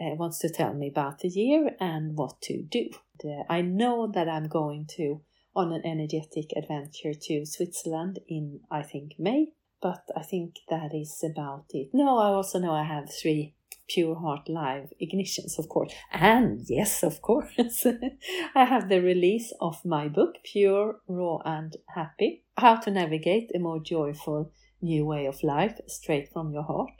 uh, 0.00 0.14
wants 0.14 0.38
to 0.38 0.50
tell 0.50 0.74
me 0.74 0.88
about 0.88 1.20
the 1.20 1.28
year 1.28 1.74
and 1.80 2.16
what 2.16 2.40
to 2.42 2.62
do. 2.62 2.90
Uh, 3.24 3.42
I 3.48 3.62
know 3.62 4.10
that 4.12 4.28
I'm 4.28 4.48
going 4.48 4.86
to 4.96 5.20
on 5.54 5.72
an 5.72 5.82
energetic 5.84 6.50
adventure 6.56 7.12
to 7.12 7.44
Switzerland 7.44 8.18
in 8.26 8.60
I 8.70 8.82
think 8.82 9.12
May, 9.18 9.48
but 9.82 10.02
I 10.16 10.22
think 10.22 10.56
that 10.70 10.94
is 10.94 11.22
about 11.22 11.66
it. 11.70 11.90
No, 11.92 12.18
I 12.18 12.28
also 12.28 12.58
know 12.58 12.72
I 12.72 12.84
have 12.84 13.10
three 13.12 13.54
Pure 13.88 14.16
Heart 14.16 14.48
Live 14.48 14.92
ignitions, 15.00 15.58
of 15.58 15.68
course. 15.68 15.92
And 16.10 16.60
yes, 16.68 17.02
of 17.02 17.22
course, 17.22 17.86
I 18.54 18.64
have 18.64 18.88
the 18.88 19.00
release 19.00 19.52
of 19.60 19.84
my 19.84 20.08
book, 20.08 20.36
Pure, 20.44 21.00
Raw, 21.08 21.38
and 21.44 21.76
Happy 21.94 22.44
How 22.56 22.76
to 22.76 22.90
Navigate 22.90 23.50
a 23.54 23.58
More 23.58 23.80
Joyful 23.80 24.50
New 24.80 25.06
Way 25.06 25.26
of 25.26 25.42
Life 25.42 25.80
Straight 25.86 26.32
from 26.32 26.52
Your 26.52 26.64
Heart 26.64 26.90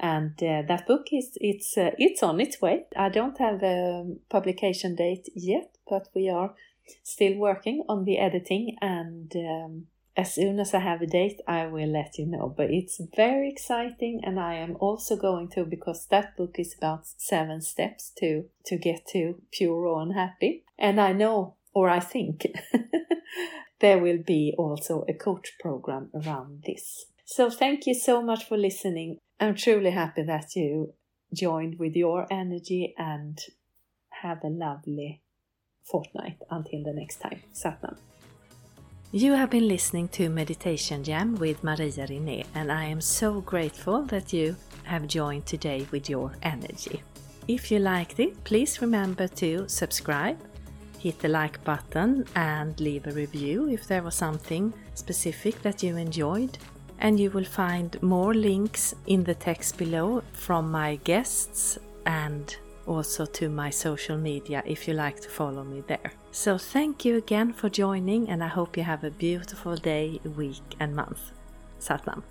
and 0.00 0.34
uh, 0.42 0.62
that 0.66 0.86
book 0.86 1.06
is 1.12 1.38
it's 1.40 1.78
uh, 1.78 1.92
it's 1.98 2.22
on 2.22 2.40
its 2.40 2.60
way. 2.60 2.84
I 2.96 3.08
don't 3.08 3.38
have 3.38 3.62
a 3.62 4.04
publication 4.28 4.96
date 4.96 5.28
yet, 5.34 5.76
but 5.88 6.08
we 6.14 6.28
are 6.28 6.54
still 7.02 7.38
working 7.38 7.84
on 7.88 8.04
the 8.04 8.18
editing 8.18 8.76
and. 8.80 9.32
Um, 9.36 9.86
as 10.16 10.34
soon 10.34 10.60
as 10.60 10.74
I 10.74 10.78
have 10.78 11.02
a 11.02 11.06
date, 11.06 11.40
I 11.46 11.66
will 11.66 11.88
let 11.88 12.18
you 12.18 12.26
know. 12.26 12.52
But 12.56 12.70
it's 12.70 13.00
very 13.16 13.50
exciting, 13.50 14.20
and 14.24 14.38
I 14.38 14.54
am 14.54 14.76
also 14.78 15.16
going 15.16 15.48
to 15.50 15.64
because 15.64 16.06
that 16.06 16.36
book 16.36 16.56
is 16.58 16.74
about 16.76 17.06
seven 17.06 17.60
steps 17.60 18.12
to 18.18 18.44
to 18.66 18.76
get 18.76 19.06
to 19.08 19.42
pure, 19.52 20.00
and 20.00 20.14
happy. 20.14 20.64
And 20.78 21.00
I 21.00 21.12
know, 21.12 21.56
or 21.72 21.88
I 21.88 22.00
think, 22.00 22.46
there 23.80 23.98
will 23.98 24.22
be 24.24 24.54
also 24.56 25.04
a 25.08 25.14
coach 25.14 25.54
program 25.60 26.10
around 26.14 26.64
this. 26.66 27.06
So 27.24 27.50
thank 27.50 27.86
you 27.86 27.94
so 27.94 28.22
much 28.22 28.44
for 28.44 28.56
listening. 28.56 29.18
I'm 29.40 29.56
truly 29.56 29.90
happy 29.90 30.22
that 30.22 30.54
you 30.54 30.94
joined 31.32 31.78
with 31.78 31.96
your 31.96 32.26
energy 32.30 32.94
and 32.96 33.38
have 34.22 34.44
a 34.44 34.48
lovely 34.48 35.22
fortnight 35.82 36.38
until 36.50 36.84
the 36.84 36.92
next 36.92 37.20
time. 37.20 37.42
Satnam. 37.52 38.13
You 39.16 39.34
have 39.34 39.48
been 39.50 39.68
listening 39.68 40.08
to 40.08 40.28
Meditation 40.28 41.04
Jam 41.04 41.36
with 41.36 41.62
Maria 41.62 42.04
Rinné, 42.08 42.46
and 42.56 42.72
I 42.72 42.86
am 42.86 43.00
so 43.00 43.40
grateful 43.42 44.02
that 44.06 44.32
you 44.32 44.56
have 44.82 45.06
joined 45.06 45.46
today 45.46 45.86
with 45.92 46.10
your 46.10 46.32
energy. 46.42 47.00
If 47.46 47.70
you 47.70 47.78
liked 47.78 48.18
it, 48.18 48.42
please 48.42 48.82
remember 48.82 49.28
to 49.28 49.68
subscribe, 49.68 50.40
hit 50.98 51.20
the 51.20 51.28
like 51.28 51.62
button, 51.62 52.26
and 52.34 52.80
leave 52.80 53.06
a 53.06 53.12
review 53.12 53.68
if 53.68 53.86
there 53.86 54.02
was 54.02 54.16
something 54.16 54.74
specific 54.94 55.62
that 55.62 55.80
you 55.80 55.96
enjoyed 55.96 56.58
and 56.98 57.20
you 57.20 57.30
will 57.30 57.44
find 57.44 58.02
more 58.02 58.34
links 58.34 58.96
in 59.06 59.22
the 59.22 59.36
text 59.36 59.78
below 59.78 60.24
from 60.32 60.72
my 60.72 60.96
guests 61.04 61.78
and 62.04 62.56
also 62.86 63.26
to 63.26 63.48
my 63.48 63.70
social 63.70 64.16
media 64.16 64.62
if 64.66 64.88
you 64.88 64.94
like 64.94 65.20
to 65.20 65.28
follow 65.28 65.64
me 65.64 65.82
there. 65.86 66.12
So, 66.30 66.58
thank 66.58 67.04
you 67.04 67.16
again 67.16 67.52
for 67.52 67.68
joining, 67.68 68.28
and 68.28 68.42
I 68.42 68.48
hope 68.48 68.76
you 68.76 68.82
have 68.82 69.04
a 69.04 69.10
beautiful 69.10 69.76
day, 69.76 70.20
week, 70.36 70.62
and 70.80 70.94
month. 70.94 71.32
Satnam. 71.80 72.22